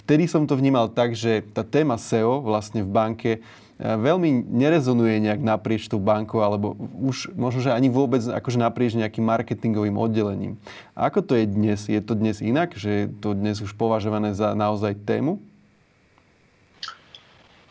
vtedy 0.00 0.24
som 0.24 0.48
to 0.48 0.56
vnímal 0.56 0.88
tak, 0.88 1.12
že 1.12 1.44
tá 1.52 1.60
téma 1.60 2.00
SEO 2.00 2.40
vlastne 2.40 2.80
v 2.80 2.88
banke 2.88 3.30
veľmi 3.76 4.48
nerezonuje 4.48 5.20
nejak 5.20 5.40
naprieč 5.44 5.84
tou 5.88 6.00
bankou, 6.00 6.40
alebo 6.40 6.72
už 7.00 7.36
možno, 7.36 7.60
že 7.60 7.76
ani 7.76 7.92
vôbec 7.92 8.24
akože 8.24 8.56
naprieč 8.56 8.96
nejakým 8.96 9.24
marketingovým 9.24 9.96
oddelením. 10.00 10.56
Ako 10.96 11.20
to 11.20 11.36
je 11.36 11.44
dnes? 11.44 11.84
Je 11.84 12.00
to 12.00 12.16
dnes 12.16 12.40
inak? 12.40 12.72
Že 12.72 12.90
je 12.90 13.06
to 13.20 13.36
dnes 13.36 13.60
už 13.60 13.76
považované 13.76 14.32
za 14.32 14.56
naozaj 14.56 14.96
tému? 15.04 15.36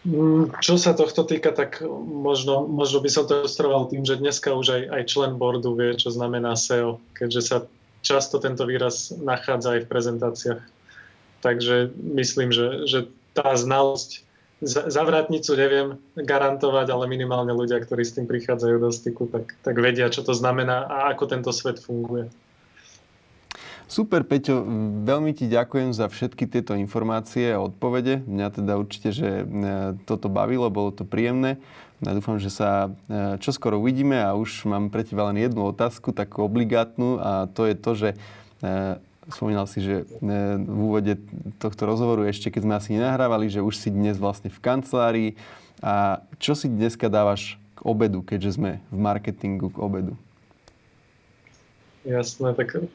Mm, 0.06 0.54
čo 0.62 0.78
sa 0.78 0.94
tohto 0.94 1.26
týka, 1.26 1.50
tak 1.50 1.82
možno, 2.06 2.70
možno 2.70 3.02
by 3.02 3.10
som 3.10 3.26
to 3.26 3.42
illustroval 3.42 3.90
tým, 3.90 4.06
že 4.06 4.22
dneska 4.22 4.54
už 4.54 4.68
aj, 4.70 4.82
aj 4.94 5.04
člen 5.10 5.32
boardu 5.42 5.74
vie, 5.74 5.98
čo 5.98 6.14
znamená 6.14 6.54
SEO, 6.54 7.02
keďže 7.18 7.42
sa 7.42 7.58
často 8.06 8.38
tento 8.38 8.70
výraz 8.70 9.10
nachádza 9.10 9.74
aj 9.74 9.80
v 9.82 9.90
prezentáciách. 9.90 10.62
Takže 11.42 11.90
myslím, 11.98 12.54
že, 12.54 12.86
že 12.86 13.00
tá 13.34 13.58
znalosť, 13.58 14.25
zavratnicu 14.64 15.52
neviem 15.60 15.88
garantovať, 16.16 16.88
ale 16.88 17.12
minimálne 17.12 17.52
ľudia, 17.52 17.84
ktorí 17.84 18.08
s 18.08 18.16
tým 18.16 18.28
prichádzajú 18.28 18.76
do 18.80 18.90
styku, 18.92 19.28
tak, 19.28 19.52
tak 19.60 19.76
vedia, 19.76 20.08
čo 20.08 20.24
to 20.24 20.32
znamená 20.32 20.88
a 20.88 21.12
ako 21.12 21.28
tento 21.28 21.52
svet 21.52 21.84
funguje. 21.84 22.32
Super, 23.86 24.26
Peťo, 24.26 24.66
veľmi 25.06 25.38
ti 25.38 25.46
ďakujem 25.46 25.94
za 25.94 26.10
všetky 26.10 26.50
tieto 26.50 26.74
informácie 26.74 27.54
a 27.54 27.62
odpovede. 27.62 28.26
Mňa 28.26 28.48
teda 28.50 28.82
určite, 28.82 29.14
že 29.14 29.46
e, 29.46 29.94
toto 30.10 30.26
bavilo, 30.26 30.74
bolo 30.74 30.90
to 30.90 31.06
príjemné. 31.06 31.62
Ja 32.02 32.18
dúfam, 32.18 32.42
že 32.42 32.50
sa 32.50 32.90
e, 33.06 33.38
čoskoro 33.38 33.78
uvidíme 33.78 34.18
a 34.18 34.34
už 34.34 34.66
mám 34.66 34.90
pre 34.90 35.06
teba 35.06 35.30
len 35.30 35.38
jednu 35.38 35.70
otázku, 35.70 36.18
takú 36.18 36.50
obligátnu 36.50 37.22
a 37.22 37.32
to 37.54 37.70
je 37.70 37.76
to, 37.78 37.92
že 37.94 38.10
e, 38.12 38.18
spomínal 39.30 39.66
si, 39.66 39.82
že 39.82 40.06
v 40.60 40.80
úvode 40.80 41.18
tohto 41.58 41.86
rozhovoru 41.90 42.28
ešte, 42.30 42.54
keď 42.54 42.62
sme 42.64 42.74
asi 42.78 42.90
nenahrávali, 42.98 43.50
že 43.50 43.64
už 43.64 43.76
si 43.78 43.90
dnes 43.90 44.20
vlastne 44.20 44.54
v 44.54 44.60
kancelárii 44.62 45.30
a 45.82 46.24
čo 46.38 46.54
si 46.54 46.70
dneska 46.70 47.10
dávaš 47.10 47.58
k 47.76 47.80
obedu, 47.84 48.22
keďže 48.22 48.58
sme 48.58 48.72
v 48.94 48.98
marketingu 48.98 49.74
k 49.74 49.78
obedu? 49.82 50.14
Jasné, 52.06 52.54
tak 52.54 52.86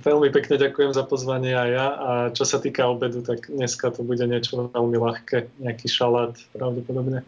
Veľmi 0.00 0.32
pekne 0.32 0.56
ďakujem 0.56 0.96
za 0.96 1.04
pozvanie 1.04 1.52
aj 1.52 1.68
ja. 1.68 1.86
A 1.92 2.10
čo 2.32 2.48
sa 2.48 2.56
týka 2.56 2.88
obedu, 2.88 3.20
tak 3.20 3.52
dneska 3.52 3.92
to 3.92 4.00
bude 4.00 4.24
niečo 4.24 4.72
veľmi 4.72 4.96
ľahké, 4.96 5.60
nejaký 5.60 5.86
šalát 5.92 6.40
pravdepodobne. 6.56 7.20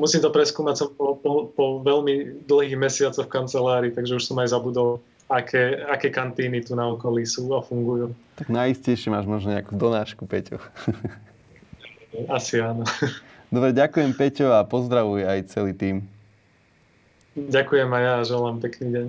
Musím 0.00 0.24
to 0.24 0.32
preskúmať, 0.32 0.74
som 0.78 0.88
po, 0.88 1.18
po, 1.20 1.52
po 1.52 1.64
veľmi 1.84 2.46
dlhých 2.48 2.80
mesiacoch 2.80 3.28
v 3.28 3.34
kancelárii, 3.34 3.92
takže 3.92 4.16
už 4.16 4.24
som 4.24 4.40
aj 4.40 4.56
zabudol, 4.56 5.04
aké, 5.28 5.84
aké 5.84 6.08
kantíny 6.08 6.64
tu 6.64 6.72
na 6.72 6.88
okolí 6.88 7.28
sú 7.28 7.52
a 7.52 7.60
fungujú. 7.60 8.16
Tak 8.40 8.48
najistejšie 8.48 9.12
máš 9.12 9.28
možno 9.28 9.52
nejakú 9.52 9.76
donášku, 9.76 10.24
Peťo. 10.24 10.58
Asi 12.36 12.58
áno. 12.58 12.88
Dobre, 13.54 13.76
ďakujem 13.76 14.12
Peťo 14.16 14.52
a 14.52 14.64
pozdravuj 14.64 15.28
aj 15.28 15.52
celý 15.52 15.76
tým. 15.76 16.04
Ďakujem 17.38 17.86
aj 17.86 18.02
ja 18.02 18.12
a 18.18 18.26
želám 18.26 18.56
pekný 18.58 18.86
deň. 18.90 19.06